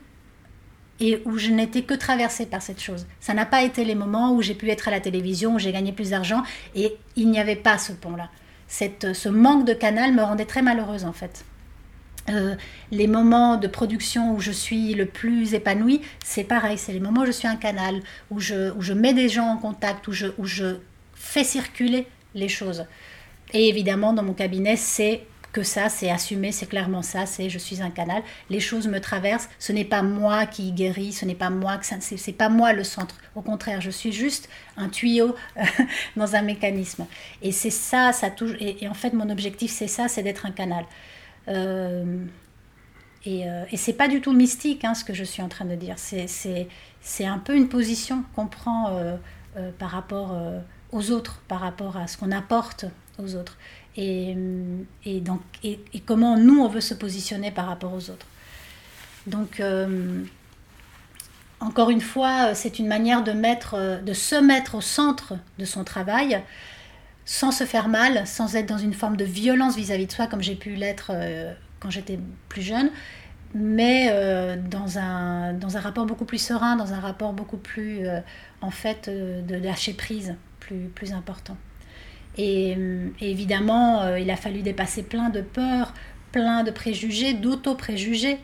et 1.00 1.22
où 1.24 1.38
je 1.38 1.50
n'étais 1.50 1.82
que 1.82 1.94
traversée 1.94 2.46
par 2.46 2.60
cette 2.60 2.82
chose. 2.82 3.06
Ça 3.20 3.34
n'a 3.34 3.46
pas 3.46 3.62
été 3.62 3.84
les 3.84 3.94
moments 3.94 4.32
où 4.32 4.42
j'ai 4.42 4.54
pu 4.54 4.70
être 4.70 4.88
à 4.88 4.90
la 4.90 5.00
télévision, 5.00 5.54
où 5.54 5.58
j'ai 5.58 5.72
gagné 5.72 5.92
plus 5.92 6.10
d'argent, 6.10 6.42
et 6.74 6.96
il 7.16 7.30
n'y 7.30 7.38
avait 7.38 7.56
pas 7.56 7.78
ce 7.78 7.92
pont-là. 7.92 8.28
ce 8.68 9.28
manque 9.28 9.66
de 9.66 9.74
canal 9.74 10.12
me 10.12 10.22
rendait 10.22 10.44
très 10.44 10.62
malheureuse 10.62 11.04
en 11.04 11.12
fait. 11.12 11.44
Euh, 12.28 12.56
les 12.90 13.06
moments 13.06 13.56
de 13.56 13.66
production 13.66 14.34
où 14.34 14.40
je 14.40 14.50
suis 14.50 14.94
le 14.94 15.06
plus 15.06 15.54
épanouie, 15.54 16.02
c'est 16.24 16.44
pareil, 16.44 16.78
c'est 16.78 16.92
les 16.92 17.00
moments 17.00 17.22
où 17.22 17.26
je 17.26 17.30
suis 17.30 17.48
un 17.48 17.56
canal, 17.56 18.00
où 18.30 18.40
je, 18.40 18.72
où 18.76 18.82
je 18.82 18.92
mets 18.92 19.14
des 19.14 19.28
gens 19.28 19.46
en 19.46 19.56
contact, 19.56 20.08
où 20.08 20.12
je, 20.12 20.26
où 20.38 20.44
je 20.44 20.76
fais 21.14 21.44
circuler 21.44 22.06
les 22.34 22.48
choses. 22.48 22.84
Et 23.52 23.68
évidemment, 23.68 24.12
dans 24.12 24.22
mon 24.22 24.34
cabinet, 24.34 24.76
c'est 24.76 25.22
que 25.56 25.62
ça, 25.62 25.88
c'est 25.88 26.10
assumé, 26.10 26.52
c'est 26.52 26.66
clairement 26.66 27.00
ça, 27.00 27.24
c'est 27.24 27.48
je 27.48 27.58
suis 27.58 27.80
un 27.80 27.88
canal. 27.88 28.22
Les 28.50 28.60
choses 28.60 28.88
me 28.88 29.00
traversent. 29.00 29.48
Ce 29.58 29.72
n'est 29.72 29.86
pas 29.86 30.02
moi 30.02 30.44
qui 30.44 30.70
guéris, 30.72 31.14
ce 31.14 31.24
n'est 31.24 31.34
pas 31.34 31.48
moi 31.48 31.80
c'est 31.80 32.32
pas 32.32 32.50
moi 32.50 32.74
le 32.74 32.84
centre. 32.84 33.16
Au 33.34 33.40
contraire, 33.40 33.80
je 33.80 33.90
suis 33.90 34.12
juste 34.12 34.50
un 34.76 34.90
tuyau 34.90 35.34
dans 36.16 36.36
un 36.36 36.42
mécanisme. 36.42 37.06
Et 37.40 37.52
c'est 37.52 37.70
ça, 37.70 38.12
ça 38.12 38.28
touche. 38.28 38.52
Et, 38.60 38.86
en 38.86 38.92
fait, 38.92 39.14
mon 39.14 39.30
objectif, 39.30 39.70
c'est 39.70 39.88
ça, 39.88 40.08
c'est 40.08 40.22
d'être 40.22 40.44
un 40.44 40.50
canal. 40.50 40.84
Euh, 41.48 42.24
et, 43.24 43.48
euh, 43.48 43.64
et 43.70 43.76
c'est 43.76 43.92
pas 43.92 44.08
du 44.08 44.20
tout 44.20 44.32
mystique, 44.32 44.84
hein, 44.84 44.94
ce 44.94 45.04
que 45.04 45.14
je 45.14 45.24
suis 45.24 45.42
en 45.42 45.48
train 45.48 45.64
de 45.64 45.74
dire. 45.74 45.96
C'est 45.98 47.26
un 47.26 47.38
peu 47.38 47.56
une 47.56 47.68
position 47.68 48.24
qu'on 48.34 48.46
prend 48.46 48.96
euh, 48.96 49.16
par 49.78 49.90
rapport 49.90 50.36
aux 50.92 51.10
autres, 51.10 51.40
par 51.48 51.60
rapport 51.60 51.96
à 51.96 52.06
ce 52.06 52.16
qu'on 52.16 52.32
apporte 52.32 52.84
aux 53.18 53.34
autres 53.34 53.56
et, 53.98 54.36
donc, 55.22 55.40
comment 56.04 56.36
nous, 56.36 56.60
on 56.60 56.68
veut 56.68 56.82
se 56.82 56.92
positionner 56.92 57.50
par 57.50 57.66
rapport 57.66 57.94
aux 57.94 58.10
autres. 58.10 58.26
Donc, 59.26 59.62
encore 61.60 61.88
une 61.88 62.02
fois, 62.02 62.54
c'est 62.54 62.78
une 62.78 62.88
manière 62.88 63.24
de 63.24 63.32
se 64.12 64.36
mettre 64.38 64.74
au 64.74 64.80
centre 64.82 65.32
de 65.58 65.64
son 65.64 65.82
travail 65.82 66.42
sans 67.26 67.52
se 67.52 67.64
faire 67.64 67.88
mal, 67.88 68.26
sans 68.26 68.56
être 68.56 68.66
dans 68.66 68.78
une 68.78 68.94
forme 68.94 69.18
de 69.18 69.24
violence 69.24 69.76
vis-à-vis 69.76 70.06
de 70.06 70.12
soi, 70.12 70.26
comme 70.26 70.42
j'ai 70.42 70.54
pu 70.54 70.74
l'être 70.74 71.10
euh, 71.12 71.52
quand 71.80 71.90
j'étais 71.90 72.18
plus 72.48 72.62
jeune, 72.62 72.88
mais 73.54 74.08
euh, 74.10 74.56
dans, 74.56 74.98
un, 74.98 75.52
dans 75.52 75.76
un 75.76 75.80
rapport 75.80 76.06
beaucoup 76.06 76.24
plus 76.24 76.38
serein, 76.38 76.76
dans 76.76 76.94
un 76.94 77.00
rapport 77.00 77.34
beaucoup 77.34 77.58
plus, 77.58 78.06
en 78.62 78.70
fait, 78.70 79.10
de 79.10 79.54
lâcher 79.56 79.92
prise, 79.92 80.36
plus, 80.60 80.88
plus 80.94 81.12
important. 81.12 81.56
Et, 82.38 82.76
évidemment, 83.20 84.02
euh, 84.02 84.18
il 84.18 84.30
a 84.30 84.36
fallu 84.36 84.62
dépasser 84.62 85.02
plein 85.02 85.30
de 85.30 85.40
peurs, 85.40 85.94
plein 86.32 86.64
de 86.64 86.70
préjugés, 86.70 87.34
d'auto-préjugés. 87.34 88.38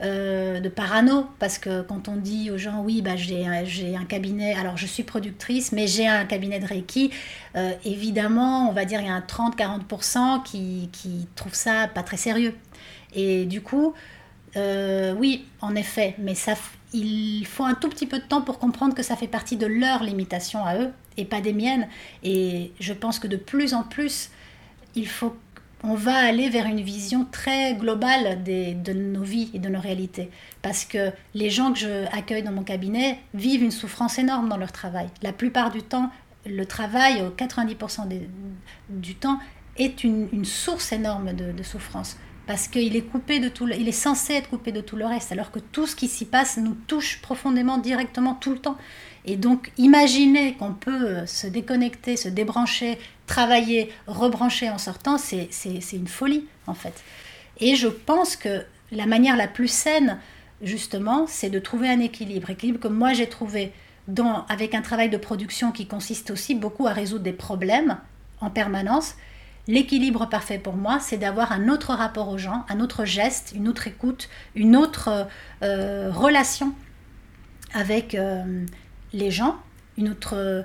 Euh, 0.00 0.58
de 0.58 0.68
parano, 0.68 1.28
parce 1.38 1.56
que 1.56 1.82
quand 1.82 2.08
on 2.08 2.16
dit 2.16 2.50
aux 2.50 2.58
gens, 2.58 2.82
oui, 2.82 3.00
bah, 3.00 3.14
j'ai 3.14 3.46
un 3.46 4.04
cabinet, 4.04 4.52
alors 4.54 4.76
je 4.76 4.86
suis 4.86 5.04
productrice, 5.04 5.70
mais 5.70 5.86
j'ai 5.86 6.08
un 6.08 6.24
cabinet 6.24 6.58
de 6.58 6.66
Reiki, 6.66 7.12
euh, 7.54 7.72
évidemment, 7.84 8.68
on 8.68 8.72
va 8.72 8.86
dire 8.86 9.00
il 9.00 9.06
y 9.06 9.08
a 9.08 9.14
un 9.14 9.20
30-40% 9.20 10.42
qui, 10.42 10.88
qui 10.90 11.28
trouvent 11.36 11.54
ça 11.54 11.86
pas 11.86 12.02
très 12.02 12.16
sérieux. 12.16 12.56
Et 13.14 13.44
du 13.46 13.62
coup, 13.62 13.94
oui, 14.56 15.46
en 15.60 15.76
effet, 15.76 16.16
mais 16.18 16.34
ça, 16.34 16.54
il 16.92 17.44
faut 17.46 17.64
un 17.64 17.74
tout 17.74 17.88
petit 17.88 18.06
peu 18.06 18.18
de 18.18 18.24
temps 18.24 18.42
pour 18.42 18.58
comprendre 18.58 18.94
que 18.94 19.02
ça 19.02 19.14
fait 19.14 19.28
partie 19.28 19.56
de 19.56 19.66
leur 19.66 20.02
limitation 20.02 20.64
à 20.64 20.76
eux 20.76 20.90
et 21.16 21.24
pas 21.24 21.40
des 21.40 21.52
miennes. 21.52 21.88
Et 22.22 22.72
je 22.80 22.92
pense 22.92 23.18
que 23.18 23.28
de 23.28 23.36
plus 23.36 23.74
en 23.74 23.82
plus, 23.82 24.30
il 24.94 25.08
faut, 25.08 25.36
on 25.86 25.94
va 25.94 26.16
aller 26.16 26.48
vers 26.48 26.66
une 26.66 26.80
vision 26.80 27.26
très 27.30 27.74
globale 27.74 28.42
des, 28.42 28.72
de 28.72 28.92
nos 28.94 29.22
vies 29.22 29.50
et 29.52 29.58
de 29.58 29.68
nos 29.68 29.80
réalités. 29.80 30.30
Parce 30.62 30.84
que 30.84 31.12
les 31.34 31.50
gens 31.50 31.72
que 31.72 31.78
je 31.78 32.06
accueille 32.16 32.42
dans 32.42 32.52
mon 32.52 32.64
cabinet 32.64 33.20
vivent 33.34 33.62
une 33.62 33.70
souffrance 33.70 34.18
énorme 34.18 34.48
dans 34.48 34.56
leur 34.56 34.72
travail. 34.72 35.08
La 35.22 35.32
plupart 35.32 35.70
du 35.70 35.82
temps, 35.82 36.10
le 36.46 36.64
travail, 36.64 37.22
90% 37.36 38.08
du 38.88 39.14
temps, 39.14 39.38
est 39.76 40.04
une, 40.04 40.44
source 40.44 40.92
énorme 40.92 41.32
de, 41.34 41.62
souffrance 41.62 42.16
parce 42.46 42.68
qu'il 42.68 42.94
est 42.94 43.02
coupé 43.02 43.40
de 43.40 43.48
tout, 43.48 43.66
il 43.68 43.88
est 43.88 43.92
censé 43.92 44.34
être 44.34 44.50
coupé 44.50 44.70
de 44.70 44.82
tout 44.82 44.96
le 44.96 45.06
reste, 45.06 45.32
alors 45.32 45.50
que 45.50 45.58
tout 45.58 45.86
ce 45.86 45.96
qui 45.96 46.08
s'y 46.08 46.26
passe 46.26 46.58
nous 46.58 46.74
touche 46.74 47.22
profondément, 47.22 47.78
directement, 47.78 48.34
tout 48.34 48.52
le 48.52 48.58
temps. 48.58 48.76
Et 49.26 49.36
donc, 49.36 49.72
imaginer 49.78 50.54
qu'on 50.54 50.74
peut 50.74 51.24
se 51.26 51.46
déconnecter, 51.46 52.16
se 52.16 52.28
débrancher, 52.28 52.98
travailler, 53.26 53.90
rebrancher 54.06 54.68
en 54.68 54.78
sortant, 54.78 55.16
c'est 55.18 55.48
une 55.92 56.08
folie, 56.08 56.44
en 56.66 56.74
fait. 56.74 57.02
Et 57.60 57.76
je 57.76 57.88
pense 57.88 58.36
que 58.36 58.64
la 58.92 59.06
manière 59.06 59.36
la 59.36 59.48
plus 59.48 59.68
saine, 59.68 60.18
justement, 60.62 61.26
c'est 61.26 61.50
de 61.50 61.58
trouver 61.58 61.88
un 61.88 62.00
équilibre. 62.00 62.50
Équilibre 62.50 62.80
que 62.80 62.88
moi 62.88 63.12
j'ai 63.12 63.28
trouvé 63.28 63.72
dans, 64.08 64.44
avec 64.46 64.74
un 64.74 64.82
travail 64.82 65.08
de 65.08 65.16
production 65.16 65.72
qui 65.72 65.86
consiste 65.86 66.30
aussi 66.30 66.54
beaucoup 66.54 66.86
à 66.86 66.92
résoudre 66.92 67.24
des 67.24 67.32
problèmes 67.32 67.98
en 68.40 68.50
permanence. 68.50 69.14
L'équilibre 69.66 70.28
parfait 70.28 70.58
pour 70.58 70.74
moi, 70.74 70.98
c'est 71.00 71.16
d'avoir 71.16 71.52
un 71.52 71.68
autre 71.68 71.94
rapport 71.94 72.28
aux 72.28 72.36
gens, 72.36 72.66
un 72.68 72.80
autre 72.80 73.06
geste, 73.06 73.52
une 73.54 73.66
autre 73.66 73.86
écoute, 73.86 74.28
une 74.54 74.76
autre 74.76 75.26
euh, 75.62 76.10
relation 76.12 76.74
avec, 77.72 78.14
euh, 78.14 78.66
les 79.14 79.30
gens, 79.30 79.56
une 79.96 80.10
autre, 80.10 80.64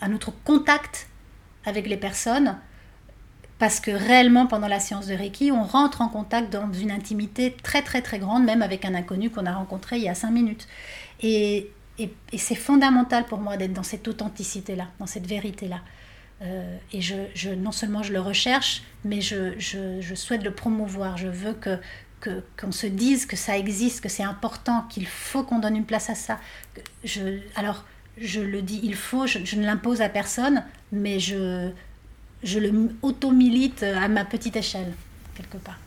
un 0.00 0.12
autre 0.12 0.32
contact 0.44 1.08
avec 1.64 1.88
les 1.88 1.96
personnes, 1.96 2.56
parce 3.58 3.78
que 3.78 3.90
réellement 3.90 4.46
pendant 4.46 4.68
la 4.68 4.80
séance 4.80 5.06
de 5.06 5.14
Reiki, 5.14 5.52
on 5.52 5.64
rentre 5.64 6.00
en 6.00 6.08
contact 6.08 6.52
dans 6.52 6.72
une 6.72 6.90
intimité 6.90 7.54
très 7.62 7.82
très 7.82 8.00
très 8.00 8.18
grande, 8.18 8.44
même 8.44 8.62
avec 8.62 8.84
un 8.84 8.94
inconnu 8.94 9.30
qu'on 9.30 9.44
a 9.46 9.52
rencontré 9.52 9.96
il 9.96 10.02
y 10.02 10.08
a 10.08 10.14
cinq 10.14 10.30
minutes. 10.30 10.66
Et, 11.20 11.70
et, 11.98 12.10
c'est 12.38 12.54
fondamental 12.54 13.26
pour 13.26 13.38
moi 13.38 13.58
d'être 13.58 13.74
dans 13.74 13.82
cette 13.82 14.08
authenticité-là, 14.08 14.86
dans 14.98 15.06
cette 15.06 15.26
vérité-là. 15.26 15.80
Euh, 16.40 16.78
et 16.94 17.02
je, 17.02 17.16
je, 17.34 17.50
non 17.50 17.70
seulement 17.70 18.02
je 18.02 18.14
le 18.14 18.20
recherche, 18.20 18.82
mais 19.04 19.20
je, 19.20 19.58
je, 19.58 20.00
je 20.00 20.14
souhaite 20.14 20.42
le 20.42 20.52
promouvoir. 20.52 21.18
Je 21.18 21.28
veux 21.28 21.52
que, 21.52 21.78
qu'on 22.20 22.72
se 22.72 22.86
dise 22.86 23.26
que 23.26 23.36
ça 23.36 23.56
existe, 23.56 24.02
que 24.02 24.08
c'est 24.08 24.22
important, 24.22 24.82
qu'il 24.90 25.06
faut 25.06 25.42
qu'on 25.42 25.58
donne 25.58 25.76
une 25.76 25.86
place 25.86 26.10
à 26.10 26.14
ça. 26.14 26.38
Alors, 27.56 27.84
je 28.18 28.40
le 28.40 28.62
dis, 28.62 28.80
il 28.82 28.94
faut, 28.94 29.26
je, 29.26 29.56
ne 29.56 29.64
l'impose 29.64 30.02
à 30.02 30.08
personne, 30.08 30.64
mais 30.92 31.18
je, 31.18 31.70
je 32.42 32.58
le 32.58 32.90
auto-milite 33.02 33.82
à 33.82 34.08
ma 34.08 34.24
petite 34.24 34.56
échelle, 34.56 34.92
quelque 35.34 35.56
part. 35.56 35.78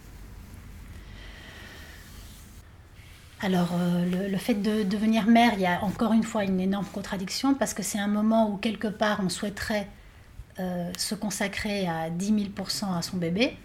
Alors, 3.42 3.72
euh, 3.74 4.30
le, 4.30 4.38
fait 4.38 4.54
de 4.54 4.84
devenir 4.84 5.28
mère, 5.28 5.52
il 5.56 5.60
y 5.60 5.66
a 5.66 5.84
encore 5.84 6.14
une 6.14 6.24
fois 6.24 6.46
une 6.46 6.62
énorme 6.62 6.86
contradiction, 6.86 7.54
parce 7.54 7.74
que 7.74 7.84
c'est 7.84 8.00
un 8.00 8.08
moment 8.08 8.50
où, 8.50 8.58
quelque 8.58 8.88
part, 8.88 9.20
on 9.22 9.28
souhaiterait 9.28 9.90
euh, 10.60 10.90
se 10.98 11.14
consacrer 11.14 11.86
à 11.88 12.10
10 12.10 12.32
000% 12.56 12.98
à 12.98 13.02
son 13.02 13.18
bébé, 13.18 13.58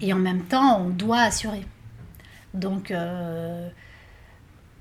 et 0.00 0.12
en 0.12 0.18
même 0.18 0.42
temps, 0.44 0.80
on 0.80 0.90
doit 0.90 1.22
assurer. 1.22 1.64
Donc, 2.54 2.90
euh, 2.90 3.68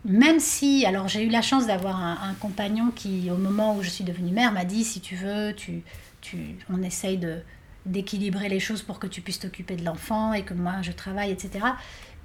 même 0.06 0.40
si, 0.40 0.86
alors 0.86 1.08
j'ai 1.08 1.24
eu 1.24 1.30
la 1.30 1.42
chance 1.42 1.68
d'avoir 1.68 2.02
un, 2.02 2.34
compagnon 2.40 2.92
qui, 2.92 3.30
au 3.30 3.38
moment 3.38 3.76
où 3.76 3.84
je 3.84 3.90
suis 3.90 4.04
devenue 4.04 4.32
mère, 4.32 4.52
m'a 4.52 4.66
dit 4.66 4.84
si 4.84 5.02
tu 5.02 5.16
veux, 5.16 5.54
tu, 5.54 5.84
tu, 6.22 6.56
on 6.70 6.82
essaye 6.82 7.18
de 7.18 7.42
d'équilibrer 7.86 8.50
les 8.50 8.60
choses 8.60 8.82
pour 8.82 9.00
que 9.00 9.08
tu 9.08 9.22
puisses 9.22 9.40
t'occuper 9.40 9.78
de 9.78 9.86
l'enfant 9.86 10.34
et 10.34 10.44
que 10.44 10.54
moi 10.54 10.82
je 10.82 10.92
travaille, 10.92 11.32
etc. 11.32 11.66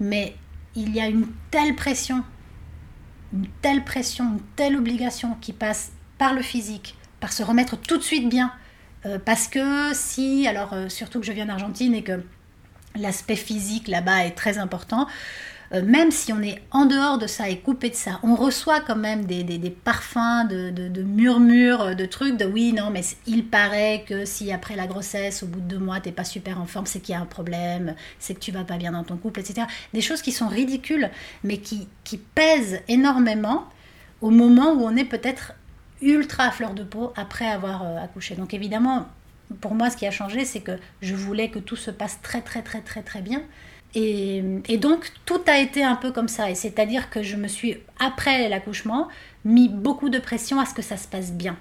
Mais 0.00 0.34
il 0.74 0.92
y 0.92 1.00
a 1.00 1.06
une 1.06 1.26
telle 1.52 1.76
pression, 1.76 2.24
une 3.32 3.46
telle 3.62 3.84
pression, 3.84 4.32
une 4.32 4.42
telle 4.56 4.76
obligation 4.76 5.36
qui 5.40 5.52
passe 5.52 5.92
par 6.18 6.34
le 6.34 6.42
physique, 6.42 6.96
par 7.20 7.32
se 7.32 7.44
remettre 7.44 7.76
tout 7.76 7.96
de 7.96 8.02
suite 8.02 8.28
bien. 8.28 8.52
Euh, 9.06 9.18
parce 9.24 9.48
que 9.48 9.92
si, 9.94 10.46
alors 10.46 10.72
euh, 10.72 10.88
surtout 10.88 11.20
que 11.20 11.26
je 11.26 11.32
viens 11.32 11.46
d'Argentine 11.46 11.94
et 11.94 12.02
que 12.02 12.24
l'aspect 12.96 13.36
physique 13.36 13.88
là-bas 13.88 14.26
est 14.26 14.32
très 14.32 14.58
important. 14.58 15.06
Euh, 15.72 15.82
même 15.82 16.10
si 16.10 16.32
on 16.32 16.42
est 16.42 16.60
en 16.70 16.84
dehors 16.84 17.18
de 17.18 17.26
ça 17.26 17.48
et 17.48 17.58
coupé 17.58 17.88
de 17.88 17.94
ça, 17.94 18.20
on 18.22 18.34
reçoit 18.34 18.80
quand 18.80 18.96
même 18.96 19.24
des, 19.24 19.70
parfums 19.70 20.46
de, 20.48 21.02
murmures, 21.02 21.96
de 21.96 22.04
trucs, 22.04 22.36
de 22.36 22.44
oui, 22.44 22.72
non, 22.72 22.90
mais 22.90 23.00
il 23.26 23.46
paraît 23.46 24.04
que 24.06 24.26
si 24.26 24.52
après 24.52 24.76
la 24.76 24.86
grossesse, 24.86 25.42
au 25.42 25.46
bout 25.46 25.60
de 25.60 25.68
deux 25.68 25.78
mois, 25.78 26.00
t'es 26.00 26.12
pas 26.12 26.24
super 26.24 26.60
en 26.60 26.66
forme, 26.66 26.86
c'est 26.86 27.00
qu'il 27.00 27.14
y 27.14 27.16
a 27.16 27.20
un 27.20 27.26
problème, 27.26 27.94
c'est 28.18 28.34
que 28.34 28.40
tu 28.40 28.52
vas 28.52 28.64
pas 28.64 28.76
bien 28.76 28.92
dans 28.92 29.04
ton 29.04 29.16
couple, 29.16 29.40
etc. 29.40 29.66
Des 29.94 30.02
choses 30.02 30.20
qui 30.20 30.32
sont 30.32 30.48
ridicules, 30.48 31.10
mais 31.42 31.56
qui, 31.58 31.88
qui 32.04 32.18
pèsent 32.18 32.80
énormément 32.88 33.64
au 34.20 34.30
moment 34.30 34.72
où 34.72 34.84
on 34.84 34.94
est 34.96 35.04
peut-être 35.04 35.54
ultra 36.02 36.44
à 36.44 36.50
fleur 36.50 36.74
de 36.74 36.82
peau 36.82 37.12
après 37.16 37.46
avoir 37.46 37.82
euh, 37.82 38.02
accouché. 38.02 38.34
Donc 38.34 38.52
évidemment, 38.52 39.06
pour 39.60 39.74
moi, 39.74 39.90
ce 39.90 39.96
qui 39.96 40.06
a 40.06 40.10
changé, 40.10 40.44
c'est 40.44 40.60
que 40.60 40.72
je 41.00 41.14
voulais 41.14 41.48
que 41.48 41.58
tout 41.58 41.76
se 41.76 41.90
passe 41.90 42.20
très, 42.22 42.40
très, 42.40 42.62
très, 42.62 42.80
très, 42.80 43.02
très 43.02 43.22
bien. 43.22 43.42
Et, 43.94 44.78
donc, 44.78 45.12
tout 45.26 45.40
a 45.46 45.58
été 45.58 45.84
un 45.84 45.96
peu 45.96 46.12
comme 46.12 46.28
ça. 46.28 46.50
Et 46.50 46.54
c'est-à-dire 46.54 47.10
que 47.10 47.22
je 47.22 47.36
me 47.36 47.48
suis, 47.48 47.76
après 47.98 48.48
l'accouchement, 48.48 49.08
mis 49.44 49.68
beaucoup 49.68 50.08
de 50.08 50.18
pression 50.18 50.60
à 50.60 50.64
ce 50.64 50.74
que 50.74 50.82
ça 50.82 50.96
se 50.96 51.06
passe 51.06 51.32
bien. 51.32 51.56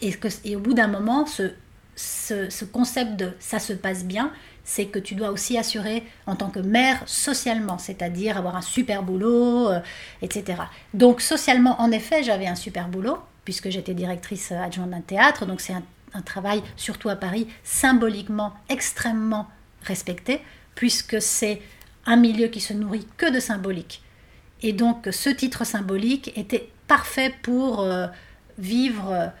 Et, 0.00 0.56
au 0.56 0.60
bout 0.60 0.74
d'un 0.74 0.88
moment, 0.88 1.26
ce, 1.26 1.52
ce, 1.96 2.64
concept 2.64 3.16
de 3.16 3.32
ça 3.38 3.58
se 3.58 3.72
passe 3.72 4.04
bien, 4.04 4.32
c'est 4.64 4.86
que 4.86 5.00
tu 5.00 5.14
dois 5.14 5.30
aussi 5.30 5.58
assurer 5.58 6.04
en 6.26 6.36
tant 6.36 6.48
que 6.48 6.60
mère 6.60 7.02
socialement, 7.06 7.78
c'est-à-dire 7.78 8.36
avoir 8.36 8.56
un 8.56 8.62
super 8.62 9.02
boulot, 9.02 9.68
euh, 9.68 9.80
etc. 10.22 10.62
Donc 10.94 11.20
socialement, 11.20 11.80
en 11.80 11.90
effet, 11.90 12.22
j'avais 12.22 12.46
un 12.46 12.54
super 12.54 12.88
boulot, 12.88 13.18
puisque 13.44 13.70
j'étais 13.70 13.94
directrice 13.94 14.52
adjointe 14.52 14.90
d'un 14.90 15.00
théâtre, 15.00 15.46
donc 15.46 15.60
c'est 15.60 15.72
un 15.72 15.82
un 16.14 16.22
travail, 16.22 16.62
surtout 16.76 17.08
à 17.08 17.16
Paris, 17.16 17.46
symboliquement 17.64 18.54
extrêmement 18.68 19.48
respecté, 19.82 20.40
puisque 20.74 21.20
c'est 21.20 21.60
un 22.06 22.16
milieu 22.16 22.48
qui 22.48 22.60
se 22.60 22.72
nourrit 22.72 23.06
que 23.16 23.32
de 23.32 23.40
symbolique. 23.40 24.02
Et 24.62 24.72
donc 24.72 25.08
ce 25.10 25.30
titre 25.30 25.64
symbolique 25.64 26.36
était 26.36 26.70
parfait 26.86 27.34
pour 27.42 27.80
euh, 27.80 28.06
vivre 28.58 29.32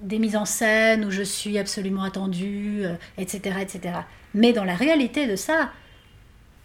des 0.00 0.18
mises 0.18 0.36
en 0.36 0.44
scène 0.46 1.04
où 1.04 1.10
je 1.10 1.22
suis 1.22 1.58
absolument 1.58 2.02
attendue, 2.02 2.84
etc., 3.18 3.56
etc. 3.60 3.94
Mais 4.34 4.52
dans 4.52 4.64
la 4.64 4.74
réalité 4.74 5.26
de 5.26 5.36
ça, 5.36 5.70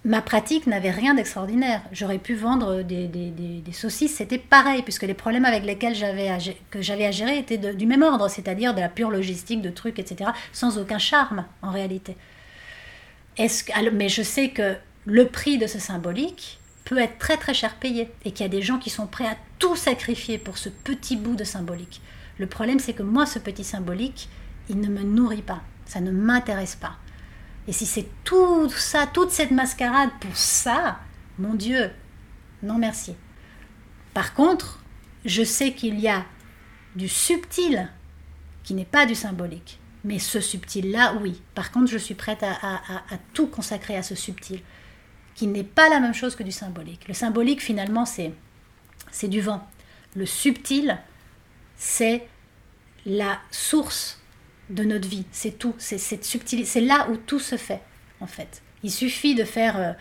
ma 0.06 0.22
pratique 0.22 0.68
n'avait 0.68 0.92
rien 0.92 1.16
d'extraordinaire. 1.16 1.82
J'aurais 1.92 2.20
pu 2.20 2.36
vendre 2.36 2.84
des, 2.84 3.08
des, 3.08 3.64
saucisses, 3.74 4.16
c'était 4.16 4.38
pareil, 4.38 4.84
puisque 4.84 5.04
les 5.04 5.16
problèmes 5.16 5.46
avec 5.46 5.66
lesquels 5.66 5.96
j'avais 5.96 6.30
que 6.70 6.82
j'avais 6.82 7.06
à 7.06 7.12
gérer 7.12 7.40
étaient 7.40 7.58
du 7.58 7.86
même 7.88 8.04
ordre, 8.04 8.30
c'est-à-dire 8.30 8.74
de 8.74 8.80
la 8.80 8.88
pure 8.88 9.10
logistique, 9.10 9.62
de 9.62 9.72
trucs, 9.72 10.00
etc., 10.00 10.30
sans 10.54 10.78
aucun 10.78 11.00
charme 11.00 11.46
en 11.62 11.72
réalité. 11.72 12.16
Est-ce 13.38 13.66
mais 13.92 14.08
je 14.08 14.22
sais 14.22 14.50
que 14.50 14.76
le 15.06 15.28
prix 15.28 15.58
de 15.58 15.68
ce 15.68 15.80
symbolique 15.80 16.60
peut 16.86 17.00
être 17.00 17.18
très 17.18 17.38
très 17.38 17.56
cher 17.56 17.76
payé 17.76 18.10
et 18.24 18.32
qu'il 18.32 18.46
y 18.46 18.50
a 18.50 18.52
des 18.52 18.62
gens 18.62 18.78
qui 18.78 18.92
sont 18.92 19.08
prêts 19.08 19.26
à 19.26 19.36
tout 19.58 19.76
sacrifier 19.76 20.38
pour 20.38 20.60
ce 20.60 20.70
petit 20.70 21.18
bout 21.18 21.36
de 21.36 21.44
symbolique. 21.44 22.00
Le 22.38 22.46
problème, 22.46 22.80
c'est 22.80 22.94
que 22.94 23.04
moi, 23.04 23.26
ce 23.26 23.40
petit 23.40 23.64
symbolique, 23.64 24.30
il 24.70 24.80
ne 24.80 24.88
me 24.88 25.02
nourrit 25.02 25.42
pas, 25.42 25.62
ça 25.86 26.00
ne 26.00 26.12
m'intéresse 26.12 26.76
pas. 26.76 26.98
Et 27.68 27.74
si 27.74 27.86
c'est 27.86 28.08
tout 28.24 28.70
ça, 28.70 29.08
toute 29.08 29.32
cette 29.32 29.52
mascarade 29.52 30.12
pour 30.20 30.36
ça, 30.36 31.00
mon 31.40 31.56
Dieu, 31.56 31.90
non 32.62 32.78
merci. 32.78 33.16
Par 34.14 34.34
contre, 34.34 34.84
je 35.26 35.44
sais 35.44 35.74
qu'il 35.74 36.00
y 36.00 36.08
a 36.08 36.26
du 36.96 37.10
subtil 37.10 37.90
qui 38.64 38.74
n'est 38.74 38.86
pas 38.86 39.06
du 39.06 39.16
symbolique. 39.16 39.80
Mais 40.04 40.20
ce 40.20 40.40
subtil-là, 40.40 41.16
oui. 41.22 41.42
Par 41.56 41.72
contre, 41.72 41.88
je 41.92 41.98
suis 41.98 42.14
prête 42.14 42.44
à, 42.44 42.82
tout 43.34 43.48
consacrer 43.48 43.98
à 43.98 44.04
ce 44.04 44.14
subtil, 44.14 44.62
qui 45.34 45.48
n'est 45.48 45.64
pas 45.64 45.90
la 45.90 46.00
même 46.00 46.14
chose 46.14 46.36
que 46.36 46.44
du 46.44 46.52
symbolique. 46.52 47.08
Le 47.08 47.14
symbolique, 47.14 47.62
finalement, 47.62 48.06
c'est, 48.06 48.32
c'est 49.12 49.28
du 49.28 49.42
vent. 49.42 49.68
Le 50.16 50.26
subtil, 50.26 50.98
c'est 51.76 52.28
la 53.06 53.40
source 53.52 54.22
de 54.70 54.84
notre 54.84 55.08
vie. 55.08 55.26
C'est 55.32 55.58
tout. 55.58 55.76
C'est 55.78 55.98
cette 55.98 56.26
subtilité. 56.26 56.68
C'est 56.68 56.82
là 56.82 57.08
où 57.10 57.18
tout 57.18 57.40
se 57.40 57.58
fait, 57.58 57.82
en 58.20 58.28
fait. 58.28 58.62
Il 58.84 58.92
suffit 58.92 59.36
de 59.36 59.44
faire 59.44 59.78
euh, 59.78 59.94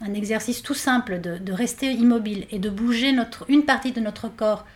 un 0.00 0.14
exercice 0.14 0.62
tout 0.62 0.74
simple, 0.74 1.20
de, 1.20 1.52
rester 1.52 1.90
immobile 1.92 2.46
et 2.50 2.58
de 2.58 2.70
bouger 2.70 3.14
une 3.48 3.64
partie 3.64 3.92
de 3.92 4.00
notre 4.00 4.28
corps 4.28 4.66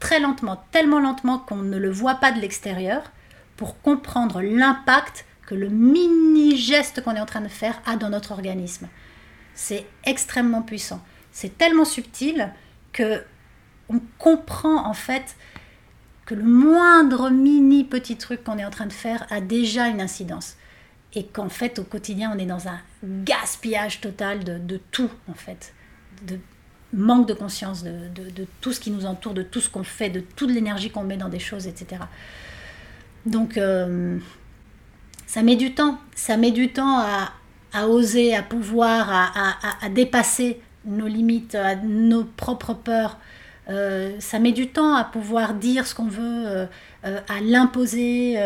très 0.00 0.20
lentement, 0.20 0.64
tellement 0.70 1.00
lentement 1.00 1.38
qu'on 1.38 1.56
ne 1.56 1.76
le 1.76 1.90
voit 1.90 2.16
pas 2.16 2.32
de 2.32 2.40
l'extérieur, 2.40 3.12
pour 3.56 3.80
comprendre 3.80 4.40
l'impact 4.40 5.24
que 5.46 5.54
le 5.54 5.68
mini 5.68 6.56
geste 6.56 7.02
qu'on 7.02 7.14
est 7.14 7.20
en 7.20 7.26
train 7.26 7.40
de 7.40 7.48
faire 7.48 7.80
a 7.86 7.96
dans 7.96 8.08
notre 8.08 8.32
organisme. 8.32 8.88
C'est 9.54 9.86
extrêmement 10.04 10.62
puissant. 10.62 11.02
C'est 11.30 11.56
tellement 11.58 11.84
subtil 11.84 12.52
que 12.92 13.22
on 13.88 14.00
comprend 14.18 14.86
en 14.86 14.94
fait 14.94 15.36
que 16.26 16.34
le 16.34 16.44
moindre 16.44 17.30
mini 17.30 17.84
petit 17.84 18.16
truc 18.16 18.44
qu'on 18.44 18.58
est 18.58 18.64
en 18.64 18.70
train 18.70 18.86
de 18.86 18.92
faire 18.92 19.26
a 19.30 19.40
déjà 19.40 19.88
une 19.88 20.00
incidence. 20.00 20.56
Et 21.14 21.26
qu'en 21.26 21.48
fait, 21.48 21.78
au 21.78 21.84
quotidien, 21.84 22.32
on 22.34 22.38
est 22.38 22.46
dans 22.46 22.68
un 22.68 22.78
gaspillage 23.04 24.00
total 24.00 24.44
de, 24.44 24.80
tout, 24.90 25.10
en 25.28 25.34
fait. 25.34 25.74
De 26.26 26.38
manque 26.94 27.26
de 27.26 27.34
conscience 27.34 27.82
de, 27.82 27.90
tout 28.60 28.72
ce 28.72 28.80
qui 28.80 28.90
nous 28.90 29.04
entoure, 29.04 29.34
de 29.34 29.42
tout 29.42 29.60
ce 29.60 29.68
qu'on 29.68 29.84
fait, 29.84 30.10
de 30.10 30.20
toute 30.20 30.50
l'énergie 30.50 30.90
qu'on 30.90 31.04
met 31.04 31.16
dans 31.16 31.28
des 31.28 31.38
choses, 31.38 31.66
etc. 31.66 32.02
Donc, 33.26 33.56
euh, 33.56 34.18
ça 35.26 35.42
met 35.42 35.56
du 35.56 35.74
temps. 35.74 35.98
Ça 36.14 36.36
met 36.36 36.50
du 36.50 36.72
temps 36.72 36.98
à, 37.72 37.86
oser, 37.88 38.34
à 38.34 38.42
pouvoir, 38.42 39.08
à, 39.10 39.84
à, 39.84 39.88
dépasser 39.88 40.60
nos 40.84 41.06
limites, 41.06 41.54
à 41.54 41.74
nos 41.76 42.24
propres 42.24 42.74
peurs, 42.74 43.18
euh, 43.68 44.18
ça 44.18 44.38
met 44.38 44.52
du 44.52 44.68
temps 44.68 44.94
à 44.94 45.04
pouvoir 45.04 45.54
dire 45.54 45.86
ce 45.86 45.94
qu'on 45.94 46.08
veut, 46.08 46.46
euh, 46.46 46.66
euh, 47.04 47.20
à 47.28 47.40
l'imposer 47.40 48.36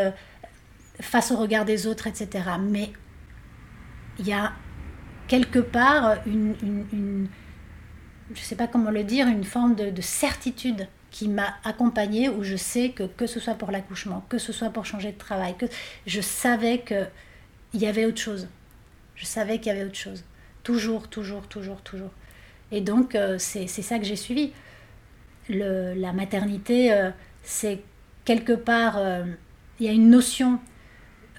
face 1.00 1.30
au 1.30 1.36
regard 1.36 1.64
des 1.64 1.86
autres, 1.86 2.06
etc. 2.06 2.44
Mais 2.60 2.90
il 4.18 4.26
y 4.26 4.32
a 4.32 4.52
quelque 5.28 5.58
part 5.58 6.16
une, 6.26 7.28
je 8.32 8.40
ne 8.40 8.44
sais 8.44 8.56
pas 8.56 8.66
comment 8.66 8.90
le 8.90 9.04
dire, 9.04 9.26
une 9.26 9.44
forme 9.44 9.74
de, 9.74 10.00
certitude 10.00 10.88
qui 11.10 11.28
m'a 11.28 11.54
accompagnée 11.64 12.28
où 12.28 12.42
je 12.42 12.56
sais 12.56 12.90
que 12.90 13.04
que 13.04 13.26
ce 13.26 13.40
soit 13.40 13.54
pour 13.54 13.70
l'accouchement, 13.70 14.24
que 14.28 14.38
ce 14.38 14.52
soit 14.52 14.68
pour 14.68 14.84
changer 14.84 15.12
de 15.12 15.18
travail, 15.18 15.56
que 15.56 15.66
je 16.06 16.20
savais 16.20 16.80
qu'il 16.82 17.80
y 17.80 17.86
avait 17.86 18.04
autre 18.04 18.20
chose. 18.20 18.48
Je 19.14 19.24
savais 19.24 19.58
qu'il 19.58 19.68
y 19.68 19.76
avait 19.76 19.84
autre 19.84 19.96
chose. 19.96 20.24
Toujours, 20.62 21.08
toujours, 21.08 21.48
toujours, 21.48 21.80
toujours. 21.80 22.10
Et 22.70 22.82
donc, 22.82 23.16
c'est 23.38 23.66
ça 23.68 23.98
que 23.98 24.04
j'ai 24.04 24.16
suivi 24.16 24.52
la 25.48 26.12
maternité, 26.12 26.92
euh, 26.92 27.10
c'est 27.42 27.82
quelque 28.24 28.52
part, 28.52 28.96
euh, 28.98 29.24
il 29.78 29.86
y 29.86 29.88
a 29.88 29.92
une 29.92 30.10
notion 30.10 30.58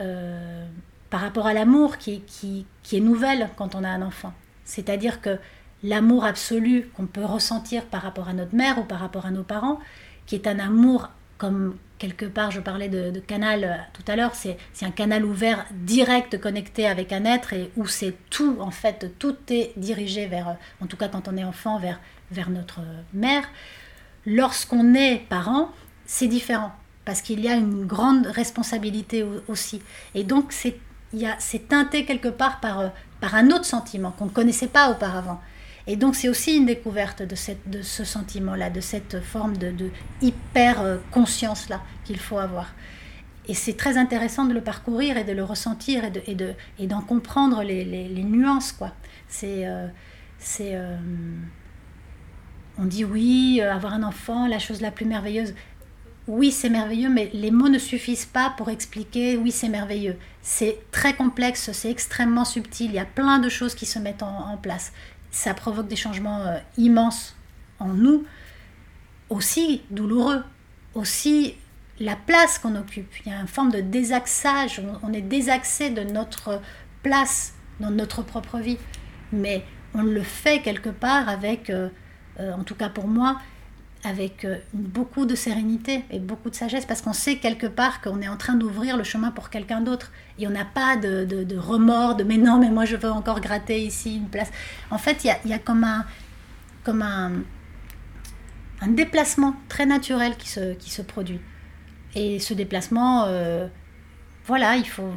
euh, 0.02 0.66
par 1.10 1.22
rapport 1.22 1.48
à 1.48 1.54
l'amour 1.54 1.98
qui, 1.98 2.22
qui, 2.22 2.66
est 2.92 3.00
nouvelle 3.00 3.50
quand 3.58 3.76
on 3.76 3.84
a 3.84 3.90
un 3.90 4.02
enfant. 4.02 4.34
C'est-à-dire 4.64 5.22
que 5.22 5.38
l'amour 5.84 6.26
absolu 6.26 6.90
qu'on 6.96 7.06
peut 7.06 7.26
ressentir 7.26 7.86
par 7.86 8.02
rapport 8.02 8.28
à 8.28 8.34
notre 8.34 8.56
mère 8.56 8.80
ou 8.80 8.84
par 8.84 9.00
rapport 9.00 9.26
à 9.26 9.32
nos 9.32 9.44
parents, 9.44 9.80
qui 10.26 10.36
est 10.36 10.48
un 10.48 10.60
amour 10.60 11.10
comme 11.38 11.78
quelque 12.00 12.26
part, 12.26 12.52
je 12.52 12.60
parlais 12.60 12.90
de, 12.90 13.20
canal 13.20 13.88
tout 13.94 14.04
à 14.08 14.16
l'heure, 14.16 14.36
c'est 14.36 14.58
un 14.82 14.92
canal 14.92 15.26
ouvert 15.26 15.66
direct 15.72 16.40
connecté 16.40 16.88
avec 16.88 17.12
un 17.12 17.26
être 17.26 17.54
et 17.54 17.72
où 17.76 17.88
c'est 17.88 18.14
tout, 18.30 18.58
en 18.60 18.72
fait, 18.72 19.14
tout 19.18 19.36
est 19.50 19.72
dirigé 19.78 20.28
vers, 20.28 20.58
en 20.82 20.88
tout 20.88 20.98
cas 20.98 21.08
quand 21.08 21.28
on 21.28 21.38
est 21.38 21.44
enfant, 21.44 21.80
vers, 21.80 22.00
vers 22.32 22.50
notre 22.50 22.82
mère. 23.14 23.48
Lorsqu'on 24.30 24.94
est 24.94 25.24
parent, 25.30 25.70
c'est 26.06 26.28
différent, 26.28 26.74
parce 27.06 27.22
qu'il 27.22 27.40
y 27.40 27.48
a 27.48 27.54
une 27.54 27.86
grande 27.86 28.28
responsabilité 28.28 29.26
aussi. 29.48 29.82
Et 30.16 30.26
donc, 30.26 30.52
c'est 30.52 31.68
teinté 31.70 32.04
quelque 32.04 32.28
part 32.28 32.60
par, 32.60 32.80
euh, 32.82 32.88
par 33.22 33.36
un 33.36 33.52
autre 33.52 33.64
sentiment 33.64 34.12
qu'on 34.12 34.26
ne 34.26 34.32
connaissait 34.32 34.68
pas 34.68 34.92
auparavant. 34.92 35.40
Et 35.88 35.96
donc, 35.96 36.14
c'est 36.18 36.28
aussi 36.28 36.58
une 36.58 36.66
découverte 36.66 37.24
de, 37.24 37.36
cette, 37.36 37.70
de 37.70 37.82
ce 37.82 38.04
sentiment-là, 38.04 38.70
de 38.70 38.82
cette 38.82 39.22
forme 39.22 39.56
de, 39.56 39.90
hyper-conscience-là 40.22 41.78
euh, 41.78 42.04
qu'il 42.04 42.20
faut 42.20 42.38
avoir. 42.38 42.74
Et 43.48 43.54
c'est 43.54 43.78
très 43.78 43.98
intéressant 43.98 44.44
de 44.44 44.54
le 44.54 44.60
parcourir 44.60 45.16
et 45.16 45.24
de 45.24 45.32
le 45.32 45.46
ressentir 45.46 46.04
et, 46.04 46.12
de, 46.12 46.22
et, 46.28 46.36
de, 46.36 46.54
et 46.80 46.88
d'en 46.88 47.00
comprendre 47.00 47.64
les, 47.64 47.86
les, 47.86 48.24
nuances. 48.24 48.74
quoi. 48.74 48.92
C'est. 49.30 49.66
Euh, 49.66 49.88
c'est 50.40 50.78
on 52.80 52.86
dit 52.86 53.06
oui, 53.06 53.60
euh, 53.62 53.74
avoir 53.74 53.94
un 53.94 54.04
enfant, 54.04 54.48
la 54.48 54.60
chose 54.60 54.82
la 54.82 54.92
plus 54.92 55.06
merveilleuse. 55.06 55.54
Oui, 56.28 56.52
c'est 56.52 56.70
merveilleux, 56.70 57.10
mais 57.10 57.30
les 57.34 57.52
mots 57.52 57.70
ne 57.70 57.80
suffisent 57.80 58.26
pas 58.26 58.54
pour 58.58 58.70
expliquer 58.70 59.38
oui, 59.38 59.52
c'est 59.52 59.70
merveilleux. 59.70 60.18
C'est 60.42 60.78
très 60.92 61.14
complexe, 61.14 61.72
c'est 61.72 61.90
extrêmement 61.90 62.46
subtil, 62.46 62.88
il 62.88 62.96
y 62.96 63.00
a 63.00 63.06
plein 63.06 63.40
de 63.40 63.50
choses 63.50 63.76
qui 63.76 63.86
se 63.86 63.98
mettent 63.98 64.24
en, 64.24 64.58
place. 64.58 64.92
Ça 65.32 65.54
provoque 65.54 65.88
des 65.88 65.96
changements 65.96 66.42
euh, 66.42 66.58
immenses 66.78 67.36
en 67.80 67.90
nous, 67.90 68.26
aussi 69.30 69.84
douloureux, 69.90 70.44
aussi 70.94 71.56
la 72.00 72.16
place 72.16 72.60
qu'on 72.60 72.76
occupe. 72.76 73.12
Il 73.26 73.32
y 73.32 73.36
a 73.36 73.40
une 73.40 73.48
forme 73.48 73.72
de 73.72 73.80
désaxage, 73.82 74.82
on, 75.04 75.14
est 75.14 75.22
désaxé 75.22 75.90
de 75.90 76.04
notre 76.04 76.62
place 77.04 77.54
dans 77.80 77.92
notre 77.92 78.22
propre 78.22 78.60
vie. 78.60 78.78
Mais 79.32 79.64
on 79.94 80.04
le 80.04 80.22
fait 80.22 80.62
quelque 80.62 80.90
part 80.90 81.30
avec... 81.30 81.70
Euh, 81.70 81.90
euh, 82.40 82.54
en 82.54 82.64
tout 82.64 82.76
cas 82.76 82.90
pour 82.90 83.08
moi, 83.08 83.38
avec 84.04 84.46
euh, 84.46 84.58
beaucoup 84.74 85.26
de 85.26 85.36
sérénité 85.36 86.04
et 86.12 86.20
beaucoup 86.20 86.50
de 86.50 86.56
sagesse, 86.56 86.86
parce 86.86 87.02
qu'on 87.02 87.14
sait 87.14 87.38
quelque 87.38 87.68
part 87.68 88.02
qu'on 88.02 88.22
est 88.22 88.28
en 88.28 88.38
train 88.38 88.56
d'ouvrir 88.56 88.96
le 88.98 89.04
chemin 89.04 89.32
pour 89.32 89.50
quelqu'un 89.50 89.82
d'autre. 89.82 90.12
Et 90.40 90.48
on 90.48 90.52
n'a 90.52 90.66
pas 90.66 90.98
de, 90.98 91.58
remords, 91.58 92.16
de 92.16 92.24
mais 92.24 92.38
non, 92.38 92.60
mais 92.60 92.70
moi 92.70 92.86
je 92.86 92.96
veux 92.96 93.12
encore 93.12 93.42
gratter 93.42 93.82
ici 93.82 94.18
une 94.18 94.30
place. 94.30 94.52
En 94.92 94.98
fait, 94.98 95.24
il 95.24 95.50
y 95.50 95.54
a, 95.54 95.60
comme 95.60 95.84
un, 95.84 96.06
comme 96.84 97.02
un, 97.02 97.32
un 98.82 98.88
déplacement 98.88 99.56
très 99.68 99.86
naturel 99.86 100.38
qui 100.38 100.50
se, 100.50 100.74
qui 100.74 100.90
se 100.90 101.02
produit. 101.02 101.42
Et 102.16 102.40
ce 102.40 102.54
déplacement, 102.54 103.26
euh, 103.26 103.68
voilà, 104.46 104.78
il 104.78 104.88
faut, 104.88 105.12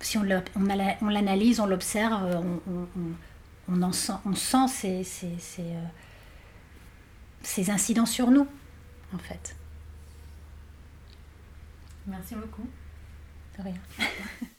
si 0.00 0.18
on 0.18 0.22
l'analyse, 0.22 1.60
on 1.60 1.66
l'observe, 1.66 2.22
on, 2.66 2.88
on, 3.70 3.82
on, 3.82 3.92
sent, 3.92 4.12
on 4.24 4.34
sent 4.34 4.68
ces 4.68 5.04
ces 7.42 7.70
incidents 7.70 8.06
sur 8.06 8.30
nous, 8.30 8.46
en 9.14 9.18
fait. 9.18 9.56
Merci 12.06 12.34
beaucoup. 12.34 12.68
De 13.56 13.62
rien. 13.62 13.80